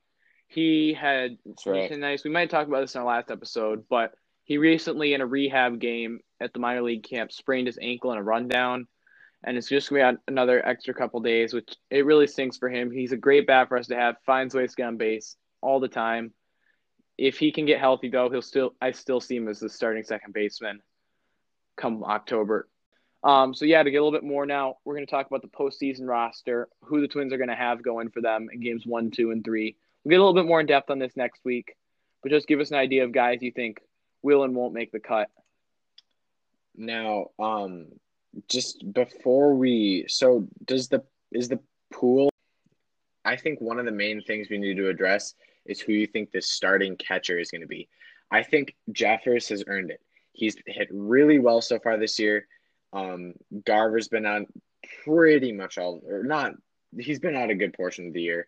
He 0.48 0.92
had 0.92 1.38
that's 1.44 1.66
right. 1.66 1.98
nice. 1.98 2.24
We 2.24 2.30
might 2.30 2.50
talk 2.50 2.66
about 2.66 2.80
this 2.80 2.94
in 2.94 3.00
our 3.00 3.06
last 3.06 3.30
episode, 3.30 3.84
but 3.88 4.14
he 4.44 4.58
recently 4.58 5.14
in 5.14 5.20
a 5.20 5.26
rehab 5.26 5.78
game 5.78 6.20
at 6.40 6.52
the 6.52 6.58
minor 6.58 6.82
league 6.82 7.04
camp 7.04 7.32
sprained 7.32 7.66
his 7.66 7.78
ankle 7.80 8.12
in 8.12 8.18
a 8.18 8.22
rundown, 8.22 8.88
and 9.44 9.56
it's 9.56 9.68
just 9.68 9.88
gonna 9.88 10.12
be 10.14 10.18
another 10.28 10.64
extra 10.66 10.92
couple 10.92 11.20
days, 11.20 11.54
which 11.54 11.74
it 11.90 12.04
really 12.04 12.26
stinks 12.26 12.56
for 12.56 12.68
him. 12.68 12.90
He's 12.90 13.12
a 13.12 13.16
great 13.16 13.46
bat 13.46 13.68
for 13.68 13.78
us 13.78 13.86
to 13.86 13.96
have. 13.96 14.16
Finds 14.26 14.54
ways 14.54 14.70
to 14.70 14.76
get 14.76 14.88
on 14.88 14.96
base 14.96 15.36
all 15.60 15.78
the 15.78 15.88
time. 15.88 16.32
If 17.16 17.38
he 17.38 17.52
can 17.52 17.66
get 17.66 17.78
healthy 17.78 18.08
though, 18.08 18.28
he'll 18.30 18.42
still 18.42 18.74
I 18.80 18.90
still 18.90 19.20
see 19.20 19.36
him 19.36 19.48
as 19.48 19.60
the 19.60 19.68
starting 19.68 20.02
second 20.02 20.34
baseman 20.34 20.80
come 21.76 22.02
October. 22.04 22.68
Um, 23.24 23.54
so 23.54 23.64
yeah, 23.64 23.82
to 23.82 23.90
get 23.90 23.96
a 23.96 24.04
little 24.04 24.16
bit 24.16 24.26
more 24.26 24.44
now, 24.44 24.76
we're 24.84 24.94
going 24.94 25.06
to 25.06 25.10
talk 25.10 25.26
about 25.26 25.40
the 25.40 25.48
postseason 25.48 26.06
roster, 26.06 26.68
who 26.82 27.00
the 27.00 27.08
Twins 27.08 27.32
are 27.32 27.38
going 27.38 27.48
to 27.48 27.56
have 27.56 27.82
going 27.82 28.10
for 28.10 28.20
them 28.20 28.48
in 28.52 28.60
games 28.60 28.84
one, 28.84 29.10
two, 29.10 29.30
and 29.30 29.42
three. 29.42 29.76
We'll 30.04 30.10
get 30.10 30.20
a 30.20 30.24
little 30.24 30.34
bit 30.34 30.46
more 30.46 30.60
in 30.60 30.66
depth 30.66 30.90
on 30.90 30.98
this 30.98 31.16
next 31.16 31.42
week, 31.42 31.74
but 32.22 32.30
just 32.30 32.46
give 32.46 32.60
us 32.60 32.70
an 32.70 32.76
idea 32.76 33.02
of 33.02 33.12
guys 33.12 33.38
you 33.40 33.50
think 33.50 33.80
will 34.22 34.44
and 34.44 34.54
won't 34.54 34.74
make 34.74 34.92
the 34.92 35.00
cut. 35.00 35.30
Now, 36.76 37.28
um, 37.38 37.86
just 38.50 38.92
before 38.92 39.54
we, 39.54 40.04
so 40.08 40.46
does 40.66 40.88
the 40.88 41.02
is 41.32 41.48
the 41.48 41.60
pool? 41.90 42.30
I 43.24 43.36
think 43.36 43.60
one 43.60 43.78
of 43.78 43.86
the 43.86 43.92
main 43.92 44.20
things 44.22 44.48
we 44.50 44.58
need 44.58 44.76
to 44.76 44.90
address 44.90 45.34
is 45.64 45.80
who 45.80 45.92
you 45.92 46.06
think 46.06 46.30
the 46.30 46.42
starting 46.42 46.96
catcher 46.96 47.38
is 47.38 47.50
going 47.50 47.62
to 47.62 47.66
be. 47.66 47.88
I 48.30 48.42
think 48.42 48.74
Jeffers 48.92 49.48
has 49.48 49.64
earned 49.66 49.90
it. 49.90 50.00
He's 50.32 50.56
hit 50.66 50.88
really 50.90 51.38
well 51.38 51.62
so 51.62 51.78
far 51.78 51.96
this 51.96 52.18
year. 52.18 52.46
Um, 52.94 53.34
Garver's 53.66 54.08
been 54.08 54.24
on 54.24 54.46
pretty 55.04 55.52
much 55.52 55.78
all, 55.78 56.00
or 56.08 56.22
not, 56.22 56.52
he's 56.96 57.18
been 57.18 57.34
out 57.36 57.50
a 57.50 57.54
good 57.54 57.74
portion 57.74 58.06
of 58.06 58.12
the 58.14 58.22
year. 58.22 58.46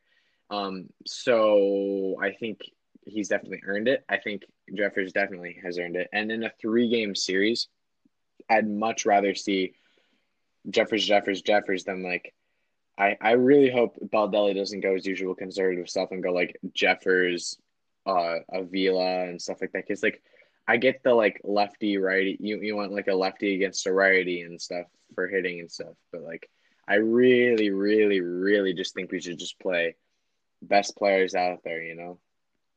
Um, 0.51 0.87
so 1.05 2.17
I 2.23 2.31
think 2.33 2.61
he's 3.05 3.29
definitely 3.29 3.63
earned 3.67 3.89
it. 3.89 4.05
I 4.09 4.19
think 4.19 4.45
Jeffers 4.73 5.13
definitely 5.13 5.59
has 5.63 5.79
earned 5.79 5.97
it. 5.97 6.09
And 6.13 6.31
in 6.31 6.45
a 6.45 6.53
three 6.61 6.89
game 6.89 7.15
series, 7.17 7.69
I'd 8.49 8.69
much 8.69 9.05
rather 9.05 9.35
see 9.35 9.75
Jeffers, 10.71 11.05
Jeffers, 11.05 11.43
Jeffers 11.43 11.85
than 11.85 12.05
like, 12.05 12.33
I, 12.99 13.17
I 13.21 13.33
really 13.33 13.71
hope 13.71 13.97
Baldelli 14.01 14.55
doesn't 14.55 14.81
go 14.81 14.95
his 14.95 15.07
usual 15.07 15.35
conservative 15.35 15.89
stuff 15.89 16.13
and 16.13 16.23
go 16.23 16.33
like 16.33 16.57
Jeffers, 16.73 17.59
uh, 18.07 18.37
Avila 18.53 19.25
and 19.25 19.43
stuff 19.43 19.59
like 19.61 19.73
that. 19.73 19.89
Cause 19.89 20.03
like, 20.03 20.23
I 20.68 20.76
get 20.76 21.02
the 21.02 21.14
like 21.14 21.40
lefty 21.44 21.96
righty. 21.96 22.37
You 22.40 22.61
you 22.61 22.76
want 22.76 22.92
like 22.92 23.07
a 23.07 23.14
lefty 23.14 23.55
against 23.55 23.87
a 23.87 23.92
righty 23.92 24.42
and 24.42 24.61
stuff 24.61 24.87
for 25.14 25.29
hitting 25.29 25.61
and 25.61 25.70
stuff, 25.70 25.94
but 26.12 26.22
like 26.22 26.48
I 26.88 26.96
really, 26.96 27.70
really, 27.70 28.20
really 28.20 28.74
just 28.74 28.94
think 28.94 29.11
we 29.11 29.20
should 29.20 29.38
just 29.38 29.59
play 29.61 29.96
best 30.62 30.96
players 30.96 31.35
out 31.35 31.61
there. 31.64 31.83
You 31.83 31.94
know. 31.94 32.18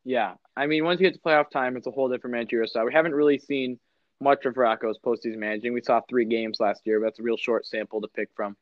Yeah, 0.06 0.36
I 0.56 0.68
mean, 0.68 0.86
once 0.86 1.00
you 1.00 1.08
get 1.08 1.14
to 1.14 1.20
playoff 1.20 1.50
time, 1.50 1.76
it's 1.78 1.88
a 1.88 1.92
whole 1.92 2.10
different 2.10 2.34
managerial 2.34 2.68
style. 2.68 2.86
We 2.86 2.94
haven't 2.94 3.14
really 3.14 3.38
seen 3.38 3.80
much 4.22 4.46
of 4.46 4.58
Rocco's 4.58 4.98
postseason 5.00 5.38
managing. 5.38 5.74
We 5.74 5.82
saw 5.82 6.02
three 6.02 6.26
games 6.26 6.60
last 6.60 6.82
year, 6.86 7.00
but 7.00 7.08
that's 7.08 7.20
a 7.20 7.24
real 7.24 7.38
short 7.38 7.66
sample 7.66 8.02
to 8.02 8.08
pick 8.08 8.30
from. 8.36 8.56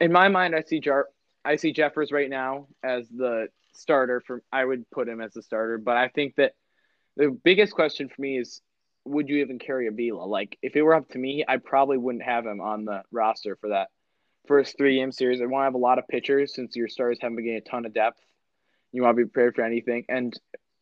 In 0.00 0.12
my 0.12 0.28
mind, 0.28 0.54
I 0.54 0.62
see 0.62 0.80
Jar- 0.80 1.08
I 1.44 1.56
see 1.56 1.72
Jeffers 1.72 2.12
right 2.12 2.28
now 2.28 2.68
as 2.82 3.08
the 3.08 3.48
starter. 3.72 4.22
For 4.26 4.42
I 4.52 4.64
would 4.64 4.88
put 4.90 5.08
him 5.08 5.20
as 5.20 5.32
the 5.32 5.42
starter, 5.42 5.78
but 5.78 5.96
I 5.96 6.08
think 6.08 6.36
that 6.36 6.52
the 7.16 7.30
biggest 7.30 7.72
question 7.72 8.08
for 8.08 8.20
me 8.20 8.38
is 8.38 8.60
would 9.06 9.28
you 9.28 9.38
even 9.38 9.58
carry 9.58 9.86
Avila? 9.86 10.24
Like, 10.24 10.58
if 10.62 10.76
it 10.76 10.82
were 10.82 10.94
up 10.94 11.08
to 11.10 11.18
me, 11.18 11.44
I 11.46 11.58
probably 11.58 11.98
wouldn't 11.98 12.24
have 12.24 12.46
him 12.46 12.60
on 12.60 12.84
the 12.84 13.02
roster 13.10 13.56
for 13.56 13.70
that 13.70 13.88
first 14.46 14.76
three 14.76 14.96
game 14.96 15.12
series. 15.12 15.40
I 15.40 15.46
want 15.46 15.62
to 15.62 15.66
have 15.66 15.74
a 15.74 15.78
lot 15.78 15.98
of 15.98 16.08
pitchers 16.08 16.54
since 16.54 16.76
your 16.76 16.88
stars 16.88 17.18
haven't 17.20 17.36
been 17.36 17.44
getting 17.44 17.58
a 17.58 17.70
ton 17.70 17.86
of 17.86 17.94
depth. 17.94 18.20
You 18.92 19.02
want 19.02 19.16
to 19.16 19.24
be 19.24 19.30
prepared 19.30 19.54
for 19.54 19.62
anything. 19.62 20.04
And 20.08 20.38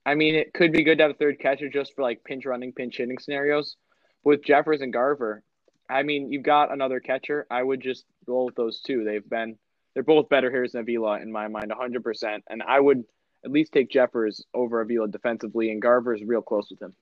I 0.06 0.14
mean, 0.14 0.34
it 0.34 0.52
could 0.52 0.72
be 0.72 0.84
good 0.84 0.98
to 0.98 1.04
have 1.04 1.10
a 1.10 1.14
third 1.14 1.38
catcher 1.38 1.68
just 1.68 1.94
for 1.94 2.02
like 2.02 2.24
pinch 2.24 2.44
running, 2.44 2.72
pinch 2.72 2.96
hitting 2.96 3.18
scenarios. 3.18 3.76
But 4.22 4.30
With 4.30 4.44
Jeffers 4.44 4.80
and 4.80 4.92
Garver, 4.92 5.42
I 5.88 6.02
mean, 6.02 6.32
you've 6.32 6.42
got 6.42 6.72
another 6.72 7.00
catcher. 7.00 7.46
I 7.50 7.62
would 7.62 7.80
just 7.80 8.04
roll 8.26 8.46
with 8.46 8.54
those 8.54 8.80
two. 8.80 9.04
They've 9.04 9.28
been, 9.28 9.56
they're 9.94 10.02
both 10.02 10.28
better 10.28 10.50
hitters 10.50 10.72
than 10.72 10.82
Avila 10.82 11.20
in 11.20 11.30
my 11.30 11.48
mind, 11.48 11.70
100%. 11.70 12.40
And 12.48 12.62
I 12.62 12.80
would 12.80 13.04
at 13.44 13.50
least 13.50 13.72
take 13.72 13.90
Jeffers 13.90 14.44
over 14.54 14.80
Avila 14.80 15.08
defensively, 15.08 15.70
and 15.70 15.82
Garver's 15.82 16.22
real 16.24 16.42
close 16.42 16.70
with 16.70 16.80
him. 16.80 16.94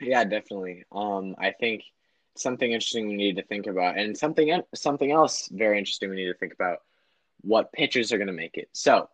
Yeah, 0.00 0.24
definitely. 0.24 0.84
Um, 0.92 1.36
I 1.38 1.52
think 1.52 1.84
something 2.36 2.70
interesting 2.72 3.08
we 3.08 3.16
need 3.16 3.36
to 3.36 3.42
think 3.42 3.66
about, 3.66 3.98
and 3.98 4.16
something 4.16 4.62
something 4.74 5.10
else 5.12 5.48
very 5.52 5.78
interesting 5.78 6.10
we 6.10 6.16
need 6.16 6.32
to 6.32 6.34
think 6.38 6.52
about 6.54 6.78
what 7.42 7.72
pitchers 7.72 8.12
are 8.12 8.18
going 8.18 8.26
to 8.28 8.32
make 8.32 8.56
it. 8.56 8.68
So 8.72 9.08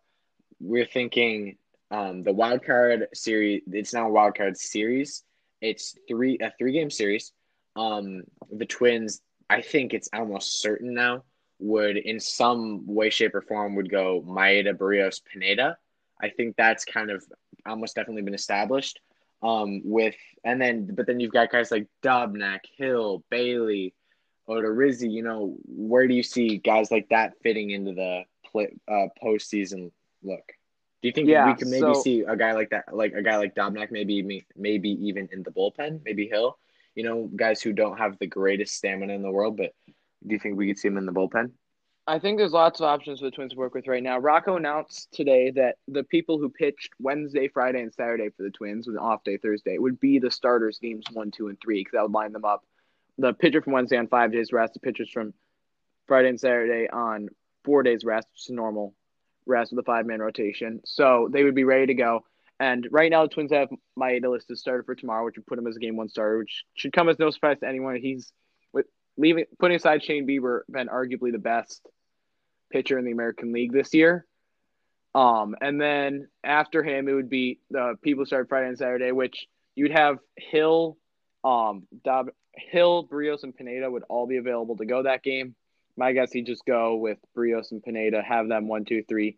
we're 0.59 0.85
thinking 0.85 1.57
um, 1.91 2.23
the 2.23 2.33
wild 2.33 2.63
card 2.65 3.07
series. 3.13 3.63
It's 3.67 3.93
now 3.93 4.07
a 4.07 4.11
wild 4.11 4.35
card 4.35 4.57
series. 4.57 5.23
It's 5.61 5.95
three 6.07 6.37
a 6.41 6.51
three 6.57 6.71
game 6.71 6.89
series. 6.89 7.33
Um, 7.75 8.23
the 8.51 8.65
Twins, 8.65 9.21
I 9.49 9.61
think 9.61 9.93
it's 9.93 10.09
almost 10.13 10.61
certain 10.61 10.93
now, 10.93 11.23
would 11.59 11.97
in 11.97 12.19
some 12.19 12.85
way, 12.87 13.09
shape, 13.09 13.35
or 13.35 13.41
form 13.41 13.75
would 13.75 13.89
go 13.91 14.23
Maeda, 14.25 14.73
Berrios, 14.73 15.21
Pineda. 15.23 15.77
I 16.19 16.29
think 16.29 16.55
that's 16.55 16.85
kind 16.85 17.11
of 17.11 17.23
almost 17.65 17.95
definitely 17.95 18.23
been 18.23 18.33
established. 18.33 18.99
Um, 19.43 19.81
with 19.83 20.15
and 20.43 20.59
then 20.59 20.93
but 20.95 21.05
then 21.05 21.19
you've 21.19 21.31
got 21.31 21.51
guys 21.51 21.71
like 21.71 21.87
Dobnak, 22.03 22.61
Hill, 22.77 23.23
Bailey, 23.29 23.93
Odorizzi. 24.49 25.11
You 25.11 25.23
know, 25.23 25.57
where 25.65 26.07
do 26.07 26.13
you 26.13 26.23
see 26.23 26.57
guys 26.57 26.89
like 26.91 27.07
that 27.09 27.33
fitting 27.43 27.71
into 27.71 27.93
the 27.93 28.23
play, 28.45 28.75
uh, 28.87 29.07
postseason 29.23 29.91
look? 30.23 30.43
Do 31.01 31.07
you 31.07 31.11
think 31.11 31.27
yeah, 31.27 31.45
we 31.45 31.53
can 31.55 31.69
maybe 31.69 31.93
so, 31.93 32.01
see 32.01 32.21
a 32.21 32.35
guy 32.35 32.53
like 32.53 32.71
that, 32.71 32.85
like 32.91 33.13
a 33.13 33.21
guy 33.21 33.37
like 33.37 33.53
Dobnak, 33.53 33.91
maybe 33.91 34.45
maybe 34.55 34.89
even 35.07 35.29
in 35.31 35.43
the 35.43 35.51
bullpen, 35.51 36.01
maybe 36.03 36.27
Hill? 36.27 36.57
You 36.95 37.03
know, 37.03 37.29
guys 37.35 37.61
who 37.61 37.73
don't 37.73 37.97
have 37.97 38.17
the 38.17 38.25
greatest 38.25 38.75
stamina 38.75 39.13
in 39.13 39.21
the 39.21 39.29
world, 39.31 39.57
but 39.57 39.73
do 39.85 40.33
you 40.33 40.39
think 40.39 40.57
we 40.57 40.67
could 40.67 40.79
see 40.79 40.87
him 40.87 40.97
in 40.97 41.05
the 41.05 41.13
bullpen? 41.13 41.51
I 42.09 42.19
think 42.19 42.37
there's 42.37 42.53
lots 42.53 42.79
of 42.79 42.85
options 42.85 43.19
for 43.19 43.25
the 43.25 43.31
Twins 43.31 43.51
to 43.51 43.57
work 43.57 43.73
with 43.73 43.85
right 43.85 44.01
now. 44.01 44.17
Rocco 44.17 44.55
announced 44.55 45.09
today 45.11 45.51
that 45.51 45.75
the 45.89 46.05
people 46.05 46.39
who 46.39 46.47
pitched 46.47 46.91
Wednesday, 46.99 47.49
Friday, 47.49 47.81
and 47.81 47.93
Saturday 47.93 48.29
for 48.29 48.43
the 48.43 48.49
Twins 48.49 48.87
with 48.87 48.95
an 48.95 49.01
off 49.01 49.25
day 49.25 49.35
Thursday 49.35 49.77
would 49.77 49.99
be 49.99 50.17
the 50.17 50.31
starters 50.31 50.79
games 50.79 51.03
one, 51.11 51.31
two, 51.31 51.49
and 51.49 51.59
three 51.61 51.81
because 51.81 51.91
that 51.91 52.03
would 52.03 52.13
line 52.13 52.31
them 52.31 52.45
up. 52.45 52.63
The 53.17 53.33
pitcher 53.33 53.61
from 53.61 53.73
Wednesday 53.73 53.97
on 53.97 54.07
five 54.07 54.31
days 54.31 54.53
rest, 54.53 54.73
the 54.73 54.79
pitchers 54.79 55.09
from 55.09 55.33
Friday 56.07 56.29
and 56.29 56.39
Saturday 56.39 56.87
on 56.89 57.27
four 57.65 57.83
days 57.83 58.05
rest, 58.05 58.29
is 58.37 58.49
normal 58.49 58.93
rest 59.45 59.73
with 59.73 59.79
a 59.79 59.85
five 59.85 60.05
man 60.05 60.21
rotation. 60.21 60.79
So 60.85 61.27
they 61.29 61.43
would 61.43 61.55
be 61.55 61.65
ready 61.65 61.87
to 61.87 61.93
go. 61.93 62.23
And 62.57 62.87
right 62.89 63.11
now, 63.11 63.23
the 63.23 63.33
Twins 63.33 63.51
have 63.51 63.67
Maeda 63.99 64.31
listed 64.31 64.57
starter 64.57 64.83
for 64.83 64.95
tomorrow, 64.95 65.25
which 65.25 65.35
would 65.35 65.45
put 65.45 65.59
him 65.59 65.67
as 65.67 65.75
a 65.75 65.79
game 65.79 65.97
one 65.97 66.07
starter, 66.07 66.37
which 66.37 66.63
should 66.73 66.93
come 66.93 67.09
as 67.09 67.19
no 67.19 67.31
surprise 67.31 67.59
to 67.59 67.67
anyone. 67.67 67.97
He's 67.97 68.31
with 68.71 68.85
leaving 69.17 69.43
putting 69.59 69.75
aside 69.75 70.05
Shane 70.05 70.25
Bieber, 70.25 70.61
been 70.69 70.87
arguably 70.87 71.33
the 71.33 71.37
best 71.37 71.85
pitcher 72.69 72.97
in 72.97 73.05
the 73.05 73.11
American 73.11 73.51
League 73.51 73.73
this 73.73 73.93
year. 73.93 74.25
Um, 75.15 75.55
and 75.61 75.81
then 75.81 76.27
after 76.43 76.83
him, 76.83 77.07
it 77.07 77.13
would 77.13 77.29
be 77.29 77.59
the 77.71 77.95
people 78.01 78.25
start 78.25 78.49
Friday 78.49 78.67
and 78.67 78.77
Saturday, 78.77 79.11
which 79.11 79.47
you'd 79.75 79.91
have 79.91 80.19
Hill, 80.35 80.97
um, 81.43 81.87
Dob- 82.03 82.31
Hill, 82.53 83.07
Berrios, 83.07 83.43
and 83.43 83.55
Pineda 83.55 83.89
would 83.89 84.03
all 84.09 84.27
be 84.27 84.37
available 84.37 84.77
to 84.77 84.85
go 84.85 85.03
that 85.03 85.23
game. 85.23 85.55
My 85.95 86.11
guess, 86.11 86.31
he'd 86.31 86.45
just 86.45 86.65
go 86.65 86.97
with 86.97 87.17
Brios 87.35 87.71
and 87.71 87.83
Pineda, 87.83 88.21
have 88.21 88.47
them 88.47 88.67
one, 88.67 88.85
two, 88.85 89.03
three. 89.03 89.37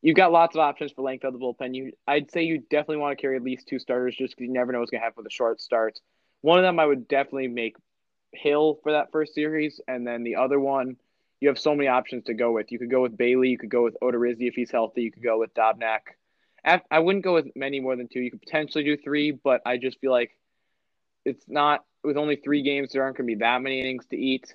You've 0.00 0.16
got 0.16 0.30
lots 0.30 0.54
of 0.54 0.60
options 0.60 0.92
for 0.92 1.02
length 1.02 1.24
of 1.24 1.32
the 1.32 1.40
bullpen. 1.40 1.74
You, 1.74 1.92
I'd 2.06 2.30
say 2.30 2.44
you 2.44 2.58
definitely 2.58 2.98
want 2.98 3.18
to 3.18 3.20
carry 3.20 3.34
at 3.34 3.42
least 3.42 3.66
two 3.66 3.80
starters, 3.80 4.14
just 4.14 4.36
because 4.36 4.46
you 4.46 4.52
never 4.52 4.70
know 4.70 4.78
what's 4.78 4.92
going 4.92 5.00
to 5.00 5.04
happen 5.04 5.24
with 5.24 5.26
the 5.26 5.34
short 5.34 5.60
starts. 5.60 6.00
One 6.42 6.58
of 6.58 6.62
them, 6.62 6.78
I 6.78 6.86
would 6.86 7.08
definitely 7.08 7.48
make 7.48 7.74
Hill 8.32 8.78
for 8.84 8.92
that 8.92 9.10
first 9.10 9.34
series, 9.34 9.80
and 9.88 10.06
then 10.06 10.22
the 10.22 10.36
other 10.36 10.60
one 10.60 10.96
you 11.40 11.48
have 11.48 11.58
so 11.58 11.74
many 11.74 11.88
options 11.88 12.24
to 12.24 12.34
go 12.34 12.52
with. 12.52 12.72
You 12.72 12.78
could 12.78 12.90
go 12.90 13.02
with 13.02 13.16
Bailey. 13.16 13.50
You 13.50 13.58
could 13.58 13.70
go 13.70 13.84
with 13.84 13.96
Odorizzi 14.02 14.48
if 14.48 14.54
he's 14.54 14.70
healthy. 14.70 15.02
You 15.02 15.12
could 15.12 15.22
go 15.22 15.38
with 15.38 15.54
Dobnak. 15.54 16.00
I 16.90 16.98
wouldn't 16.98 17.24
go 17.24 17.34
with 17.34 17.46
many 17.54 17.80
more 17.80 17.96
than 17.96 18.08
two. 18.08 18.20
You 18.20 18.30
could 18.30 18.42
potentially 18.42 18.84
do 18.84 18.96
three, 18.96 19.30
but 19.30 19.62
I 19.64 19.78
just 19.78 20.00
feel 20.00 20.10
like 20.10 20.32
it's 21.24 21.44
not 21.48 21.84
with 22.04 22.16
only 22.16 22.36
three 22.36 22.62
games. 22.62 22.92
There 22.92 23.02
aren't 23.02 23.16
going 23.16 23.26
to 23.26 23.34
be 23.34 23.40
that 23.40 23.62
many 23.62 23.80
innings 23.80 24.06
to 24.10 24.16
eat, 24.16 24.54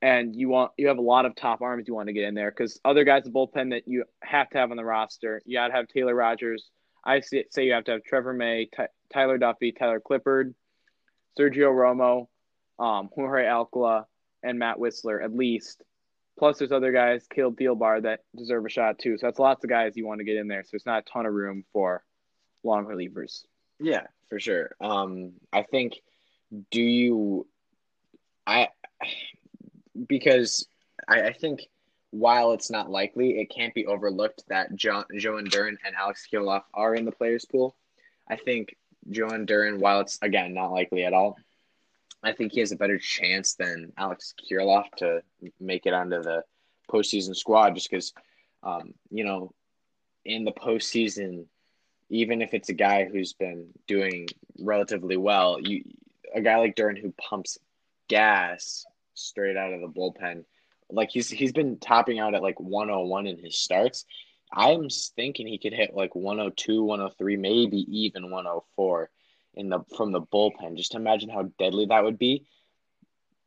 and 0.00 0.34
you 0.34 0.48
want 0.48 0.72
you 0.78 0.88
have 0.88 0.98
a 0.98 1.02
lot 1.02 1.26
of 1.26 1.34
top 1.34 1.60
arms 1.60 1.86
you 1.86 1.94
want 1.94 2.06
to 2.06 2.12
get 2.12 2.24
in 2.24 2.34
there 2.34 2.50
because 2.50 2.80
other 2.84 3.04
guys 3.04 3.24
the 3.24 3.30
bullpen 3.30 3.70
that 3.70 3.86
you 3.86 4.04
have 4.22 4.48
to 4.50 4.58
have 4.58 4.70
on 4.70 4.76
the 4.76 4.84
roster. 4.84 5.42
You 5.44 5.58
got 5.58 5.68
to 5.68 5.74
have 5.74 5.88
Taylor 5.88 6.14
Rogers. 6.14 6.70
I 7.04 7.20
say 7.20 7.44
you 7.56 7.72
have 7.72 7.84
to 7.84 7.92
have 7.92 8.04
Trevor 8.04 8.32
May, 8.32 8.68
Ty, 8.74 8.88
Tyler 9.12 9.36
Duffy, 9.36 9.72
Tyler 9.72 10.00
Clippard, 10.00 10.54
Sergio 11.38 11.72
Romo, 11.72 12.28
um, 12.82 13.10
Jorge 13.12 13.46
Alcala, 13.46 14.06
and 14.42 14.58
Matt 14.58 14.78
Wisler 14.78 15.22
at 15.22 15.34
least. 15.34 15.82
Plus, 16.38 16.58
there's 16.58 16.72
other 16.72 16.92
guys, 16.92 17.26
Caleb 17.28 17.58
Thielbar, 17.58 18.02
that 18.02 18.20
deserve 18.36 18.64
a 18.64 18.68
shot 18.68 18.98
too. 18.98 19.16
So 19.18 19.26
that's 19.26 19.38
lots 19.38 19.62
of 19.64 19.70
guys 19.70 19.96
you 19.96 20.06
want 20.06 20.18
to 20.18 20.24
get 20.24 20.36
in 20.36 20.48
there. 20.48 20.64
So 20.64 20.74
it's 20.74 20.86
not 20.86 21.04
a 21.06 21.10
ton 21.10 21.26
of 21.26 21.34
room 21.34 21.64
for 21.72 22.02
long 22.64 22.86
relievers. 22.86 23.44
Yeah, 23.78 24.06
for 24.28 24.40
sure. 24.40 24.74
Um, 24.80 25.32
I 25.52 25.62
think. 25.62 25.94
Do 26.70 26.82
you? 26.82 27.46
I 28.46 28.68
because 30.06 30.66
I, 31.08 31.22
I 31.22 31.32
think 31.32 31.60
while 32.10 32.52
it's 32.52 32.70
not 32.70 32.90
likely, 32.90 33.40
it 33.40 33.46
can't 33.46 33.74
be 33.74 33.86
overlooked 33.86 34.44
that 34.48 34.74
jo- 34.74 35.04
Jhoan 35.14 35.50
Duran 35.50 35.78
and 35.84 35.94
Alex 35.96 36.26
Kirilloff 36.30 36.64
are 36.74 36.94
in 36.94 37.04
the 37.04 37.12
players 37.12 37.44
pool. 37.44 37.74
I 38.28 38.36
think 38.36 38.76
Jhoan 39.10 39.46
Duran, 39.46 39.80
while 39.80 40.00
it's 40.00 40.18
again 40.22 40.54
not 40.54 40.72
likely 40.72 41.04
at 41.04 41.14
all, 41.14 41.36
I 42.22 42.32
think 42.32 42.52
he 42.52 42.60
has 42.60 42.72
a 42.72 42.76
better 42.76 42.98
chance 42.98 43.54
than 43.54 43.92
Alex 43.96 44.34
Kirilloff 44.40 44.90
to 44.98 45.22
make 45.60 45.86
it 45.86 45.94
onto 45.94 46.22
the 46.22 46.44
postseason 46.90 47.34
squad, 47.34 47.74
just 47.74 47.90
because, 47.90 48.12
um, 48.62 48.94
you 49.10 49.24
know, 49.24 49.52
in 50.24 50.44
the 50.44 50.52
postseason, 50.52 51.46
even 52.10 52.42
if 52.42 52.54
it's 52.54 52.68
a 52.68 52.74
guy 52.74 53.04
who's 53.04 53.32
been 53.32 53.68
doing 53.88 54.28
relatively 54.58 55.16
well, 55.16 55.58
you 55.60 55.82
a 56.34 56.40
guy 56.40 56.56
like 56.58 56.76
Duran 56.76 56.96
who 56.96 57.12
pumps 57.12 57.58
gas 58.08 58.84
straight 59.14 59.56
out 59.56 59.72
of 59.72 59.80
the 59.80 59.88
bullpen. 59.88 60.44
Like 60.90 61.10
he's 61.10 61.28
he's 61.28 61.52
been 61.52 61.78
topping 61.78 62.18
out 62.18 62.34
at 62.34 62.42
like 62.42 62.60
101 62.60 63.26
in 63.26 63.38
his 63.38 63.58
starts. 63.58 64.04
I'm 64.52 64.88
thinking 65.16 65.46
he 65.46 65.58
could 65.58 65.72
hit 65.72 65.94
like 65.94 66.14
102, 66.14 66.82
103, 66.84 67.36
maybe 67.36 67.78
even 67.88 68.30
104 68.30 69.10
in 69.54 69.68
the 69.68 69.80
from 69.96 70.12
the 70.12 70.20
bullpen. 70.20 70.76
Just 70.76 70.94
imagine 70.94 71.28
how 71.28 71.50
deadly 71.58 71.86
that 71.86 72.04
would 72.04 72.18
be. 72.18 72.46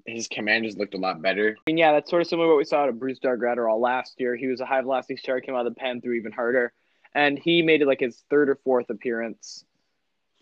His 0.06 0.28
command 0.28 0.72
looked 0.78 0.94
a 0.94 1.00
lot 1.00 1.22
better. 1.22 1.58
Mean, 1.66 1.78
yeah, 1.78 1.92
that's 1.92 2.10
sort 2.12 2.22
of 2.22 2.28
similar 2.28 2.48
to 2.48 2.52
what 2.52 2.58
we 2.58 2.66
saw 2.66 2.86
to 2.86 2.94
Brusdar 2.94 3.38
Graterol 3.40 3.80
last 3.80 4.20
year. 4.20 4.36
He 4.36 4.48
was 4.48 4.62
a 4.62 4.66
high 4.66 4.82
velocity 4.82 5.18
starter, 5.18 5.42
came 5.42 5.56
out 5.56 5.66
of 5.66 5.74
the 5.74 5.80
pen, 5.80 6.00
threw 6.00 6.14
even 6.14 6.32
harder, 6.32 6.74
and 7.16 7.40
he 7.40 7.64
made 7.64 7.82
it 7.82 7.88
like 7.88 8.02
his 8.02 8.24
third 8.30 8.50
or 8.50 8.60
fourth 8.64 8.90
appearance 8.92 9.66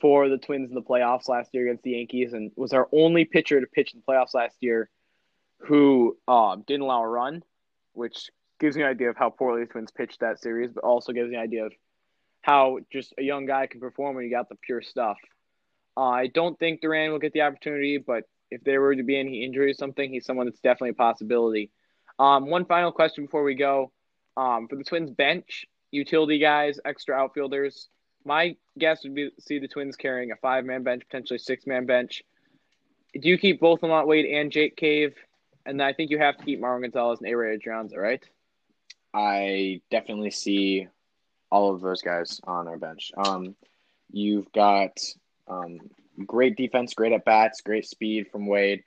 for 0.02 0.28
the 0.28 0.38
Twins 0.38 0.67
in 0.67 0.76
the 0.76 0.82
playoffs 0.82 1.30
last 1.30 1.54
year 1.54 1.63
against 1.63 1.84
the 1.84 1.91
Yankees, 1.91 2.34
and 2.34 2.52
was 2.58 2.73
our 2.73 2.89
only 2.91 3.23
pitcher 3.23 3.62
to 3.62 3.67
pitch 3.67 3.93
in 3.93 4.02
the 4.06 4.12
playoffs 4.12 4.34
last 4.34 4.58
year 4.60 4.89
who 5.60 6.17
uh, 6.28 6.58
didn't 6.67 6.82
allow 6.82 7.02
a 7.02 7.08
run, 7.08 7.41
which 7.93 8.30
gives 8.60 8.76
me 8.76 8.84
an 8.84 8.89
idea 8.89 9.10
of 9.10 9.15
how 9.15 9.30
poorly 9.30 9.62
the 9.62 9.71
Twins 9.71 9.91
pitched 9.91 10.19
that 10.19 10.39
series, 10.39 10.71
but 10.73 10.84
also 10.84 11.13
gives 11.13 11.30
me 11.30 11.38
an 11.38 11.41
idea 11.41 11.65
of 11.65 11.73
how 12.41 12.80
just 12.91 13.13
a 13.17 13.23
young 13.23 13.45
guy 13.45 13.65
can 13.67 13.80
perform 13.80 14.15
when 14.15 14.26
you 14.26 14.32
got 14.32 14.49
the 14.49 14.56
pure 14.56 14.82
stuff. 14.82 15.17
I 15.96 16.28
don't 16.28 16.58
think 16.58 16.82
Duran 16.82 17.12
will 17.12 17.20
get 17.20 17.34
the 17.34 17.42
opportunity, 17.42 17.98
but 17.98 18.24
if 18.50 18.64
there 18.64 18.82
were 18.82 18.96
to 18.96 19.04
be 19.04 19.20
any 19.20 19.44
injury 19.44 19.72
or 19.72 19.74
something, 19.74 20.12
he's 20.12 20.26
someone 20.26 20.46
that's 20.46 20.60
definitely 20.60 20.92
a 20.92 20.94
possibility. 20.94 21.72
Um, 22.20 22.50
one 22.50 22.66
final 22.66 22.92
question 22.92 23.26
before 23.26 23.44
we 23.44 23.56
go. 23.56 23.92
Um, 24.36 24.68
for 24.68 24.76
the 24.76 24.84
Twins 24.84 25.12
bench, 25.12 25.66
utility 25.92 26.40
guys, 26.40 26.80
extra 26.86 27.16
outfielders, 27.16 27.90
my 28.26 28.56
guess 28.78 29.04
would 29.04 29.16
be 29.16 29.30
see 29.40 29.60
the 29.60 29.68
Twins 29.68 29.96
carrying 29.96 30.32
a 30.32 30.36
five 30.38 30.66
man 30.66 30.84
bench, 30.84 31.04
potentially 31.08 31.40
six 31.40 31.68
man 31.68 31.86
bench. 31.86 32.24
Do 33.14 33.30
you 33.30 33.38
keep 33.38 33.60
both 33.60 33.82
LaMonte 33.82 34.08
Wade 34.08 34.26
and 34.26 34.52
Jake 34.52 34.76
Cave? 34.76 35.16
And 35.66 35.82
I 35.82 35.94
think 35.94 36.10
you 36.10 36.18
have 36.18 36.38
to 36.38 36.44
keep 36.44 36.60
Marwin 36.60 36.82
Gonzalez 36.82 37.20
and 37.22 37.32
Ehire 37.32 37.58
Adrianza, 37.58 37.96
right? 37.98 38.24
I 39.14 39.82
definitely 39.92 40.32
see 40.32 40.88
all 41.52 41.74
of 41.74 41.82
those 41.82 42.02
guys 42.02 42.42
on 42.46 42.68
our 42.68 42.78
bench. 42.78 43.12
Um, 43.16 43.56
you've 44.12 44.52
got 44.52 45.00
um, 45.48 45.80
great 46.26 46.56
defense, 46.56 46.94
great 46.94 47.12
at 47.14 47.26
bats, 47.26 47.62
great 47.62 47.86
speed 47.86 48.28
from 48.32 48.48
Wade, 48.48 48.84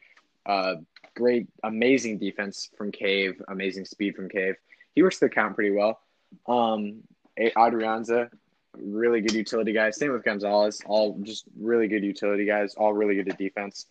uh, 0.46 0.76
great, 1.14 1.48
amazing 1.64 2.18
defense 2.18 2.70
from 2.76 2.92
Cave, 2.92 3.40
amazing 3.48 3.84
speed 3.84 4.14
from 4.14 4.28
Cave. 4.28 4.54
He 4.94 5.02
works 5.02 5.18
the 5.18 5.28
count 5.28 5.54
pretty 5.54 5.70
well. 5.70 6.00
Um, 6.46 7.02
Adrianza, 7.38 8.30
really 8.74 9.20
good 9.20 9.32
utility 9.32 9.72
guys. 9.72 9.98
Same 9.98 10.12
with 10.12 10.24
Gonzalez, 10.24 10.80
all 10.86 11.18
just 11.22 11.44
really 11.58 11.88
good 11.88 12.04
utility 12.04 12.46
guys, 12.46 12.74
all 12.74 12.94
really 12.94 13.14
good 13.14 13.28
at 13.28 13.38
defense. 13.38 13.86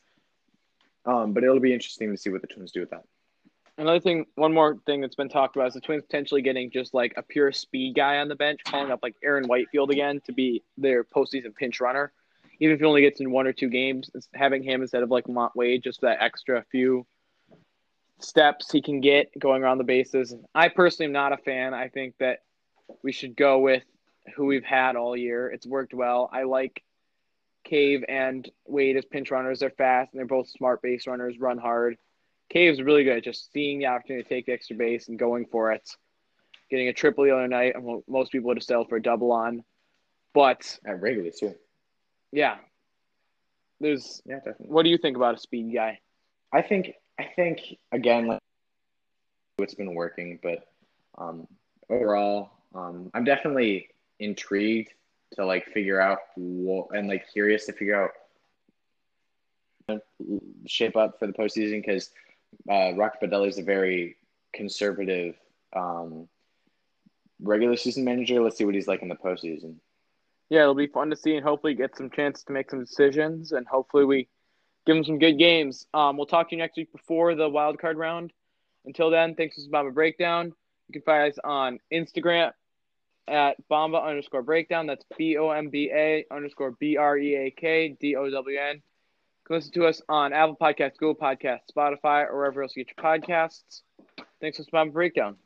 Um, 1.05 1.33
but 1.33 1.43
it'll 1.43 1.59
be 1.59 1.73
interesting 1.73 2.11
to 2.11 2.17
see 2.17 2.29
what 2.29 2.41
the 2.41 2.47
Twins 2.47 2.71
do 2.71 2.79
with 2.79 2.89
that. 2.89 3.03
Another 3.77 3.99
thing, 3.99 4.25
one 4.35 4.53
more 4.53 4.77
thing 4.85 5.01
that's 5.01 5.15
been 5.15 5.29
talked 5.29 5.57
about 5.57 5.67
is 5.67 5.73
the 5.73 5.81
Twins 5.81 6.03
potentially 6.03 6.41
getting 6.41 6.71
just 6.71 6.93
like 6.93 7.13
a 7.17 7.21
pure 7.21 7.51
speed 7.51 7.93
guy 7.93 8.17
on 8.17 8.29
the 8.29 8.35
bench, 8.35 8.61
calling 8.65 8.89
up 8.89 8.99
like 9.03 9.15
Aaron 9.21 9.45
Whitefield 9.47 9.91
again 9.91 10.21
to 10.25 10.31
be 10.31 10.63
their 10.77 11.03
postseason 11.03 11.53
pinch 11.53 11.81
runner. 11.81 12.13
Even 12.59 12.73
if 12.73 12.79
he 12.79 12.85
only 12.85 13.01
gets 13.01 13.19
in 13.19 13.31
one 13.31 13.47
or 13.47 13.53
two 13.53 13.69
games, 13.69 14.09
having 14.33 14.63
him 14.63 14.81
instead 14.81 15.03
of 15.03 15.11
like 15.11 15.25
Montway, 15.25 15.83
just 15.83 16.01
that 16.01 16.21
extra 16.21 16.63
few 16.71 17.05
steps 18.19 18.71
he 18.71 18.81
can 18.81 19.01
get 19.01 19.37
going 19.37 19.61
around 19.61 19.77
the 19.77 19.83
bases. 19.83 20.33
I 20.53 20.69
personally 20.69 21.07
am 21.07 21.11
not 21.11 21.33
a 21.33 21.37
fan. 21.37 21.73
I 21.73 21.89
think 21.89 22.15
that 22.19 22.39
we 23.03 23.11
should 23.11 23.35
go 23.35 23.59
with 23.59 23.83
who 24.35 24.45
we've 24.45 24.63
had 24.63 24.95
all 24.95 25.17
year. 25.17 25.49
It's 25.49 25.67
worked 25.67 25.93
well. 25.93 26.29
I 26.31 26.43
like 26.43 26.83
Cave 27.63 28.05
and 28.07 28.49
Wade 28.65 28.95
as 28.95 29.05
pinch 29.05 29.31
runners. 29.31 29.59
They're 29.59 29.69
fast 29.69 30.13
and 30.13 30.19
they're 30.19 30.25
both 30.25 30.49
smart 30.49 30.81
base 30.81 31.07
runners, 31.07 31.39
run 31.39 31.57
hard. 31.57 31.97
Cave's 32.49 32.81
really 32.81 33.03
good 33.03 33.17
at 33.17 33.23
just 33.23 33.51
seeing 33.51 33.79
the 33.79 33.87
opportunity 33.87 34.23
to 34.23 34.29
take 34.29 34.45
the 34.45 34.53
extra 34.53 34.75
base 34.75 35.07
and 35.07 35.19
going 35.19 35.45
for 35.47 35.71
it. 35.71 35.89
Getting 36.69 36.87
a 36.87 36.93
triple 36.93 37.23
the 37.23 37.31
other 37.31 37.47
night. 37.47 37.75
Most 38.07 38.31
people 38.31 38.47
would 38.47 38.57
have 38.57 38.63
settled 38.63 38.89
for 38.89 38.97
a 38.97 39.01
double 39.01 39.31
on. 39.31 39.63
But 40.33 40.79
at 40.85 41.01
Wrigley 41.01 41.31
too. 41.37 41.55
Yeah. 42.35 42.57
There's 43.79 44.21
yeah, 44.25 44.35
definitely. 44.37 44.67
What 44.67 44.83
do 44.83 44.89
you 44.89 44.97
think 44.97 45.15
about 45.15 45.35
a 45.35 45.37
speed 45.37 45.73
guy? 45.73 45.99
I 46.51 46.61
think 46.61 46.91
I 47.17 47.29
think 47.33 47.61
again 47.93 48.27
like 48.27 48.41
it's 49.57 49.73
been 49.73 49.95
working, 49.95 50.37
but 50.43 50.67
um, 51.17 51.47
overall, 51.89 52.51
um, 52.73 53.09
I'm 53.13 53.23
definitely 53.23 53.87
intrigued 54.19 54.91
to 55.35 55.45
like 55.45 55.65
figure 55.67 56.01
out 56.01 56.19
what 56.35 56.87
and 56.91 57.07
like 57.07 57.25
curious 57.31 57.65
to 57.67 57.73
figure 57.73 58.03
out 58.03 58.11
shape 60.65 60.97
up 60.97 61.17
for 61.19 61.27
the 61.27 61.33
postseason 61.33 61.81
because 61.85 62.09
uh, 62.69 62.93
Rocco 62.95 63.27
Baldelli 63.27 63.47
is 63.47 63.59
a 63.59 63.63
very 63.63 64.17
conservative 64.53 65.35
um, 65.73 66.27
regular 67.41 67.77
season 67.77 68.03
manager. 68.03 68.41
Let's 68.41 68.57
see 68.57 68.65
what 68.65 68.75
he's 68.75 68.89
like 68.89 69.01
in 69.03 69.07
the 69.07 69.15
postseason. 69.15 69.75
Yeah, 70.49 70.61
it'll 70.61 70.75
be 70.75 70.87
fun 70.87 71.09
to 71.09 71.15
see 71.15 71.35
and 71.35 71.43
hopefully 71.43 71.73
get 71.73 71.97
some 71.97 72.09
chance 72.09 72.43
to 72.43 72.53
make 72.53 72.69
some 72.69 72.81
decisions 72.81 73.51
and 73.51 73.67
hopefully 73.67 74.05
we 74.05 74.27
give 74.85 74.95
them 74.95 75.03
some 75.03 75.19
good 75.19 75.37
games. 75.37 75.87
Um, 75.93 76.17
we'll 76.17 76.27
talk 76.27 76.49
to 76.49 76.55
you 76.55 76.61
next 76.61 76.77
week 76.77 76.91
before 76.91 77.35
the 77.35 77.49
wild 77.49 77.79
card 77.79 77.97
round. 77.97 78.31
Until 78.85 79.09
then, 79.09 79.35
thanks 79.35 79.55
for 79.55 79.69
Bomba 79.71 79.91
Breakdown. 79.91 80.53
You 80.87 80.93
can 80.93 81.01
find 81.01 81.31
us 81.31 81.39
on 81.43 81.79
Instagram 81.91 82.51
at 83.27 83.67
Bomba 83.67 83.97
underscore 83.97 84.43
breakdown. 84.43 84.85
That's 84.85 85.03
B 85.17 85.37
O 85.37 85.49
M 85.49 85.69
B 85.69 85.91
A 85.91 86.25
underscore 86.31 86.71
B 86.71 86.97
R 86.97 87.17
E 87.17 87.35
A 87.35 87.51
K 87.51 87.97
D 87.99 88.15
O 88.15 88.29
W 88.29 88.59
N. 88.59 88.75
You 88.75 88.81
can 89.47 89.55
listen 89.55 89.71
to 89.73 89.85
us 89.87 90.01
on 90.07 90.33
Apple 90.33 90.57
Podcasts, 90.59 90.97
Google 90.97 91.15
Podcasts, 91.15 91.71
Spotify, 91.75 92.27
or 92.29 92.37
wherever 92.37 92.61
else 92.61 92.75
you 92.75 92.83
get 92.83 92.93
your 92.95 93.03
podcasts. 93.03 93.81
Thanks 94.39 94.57
for 94.57 94.65
Bomba 94.71 94.93
Breakdown. 94.93 95.37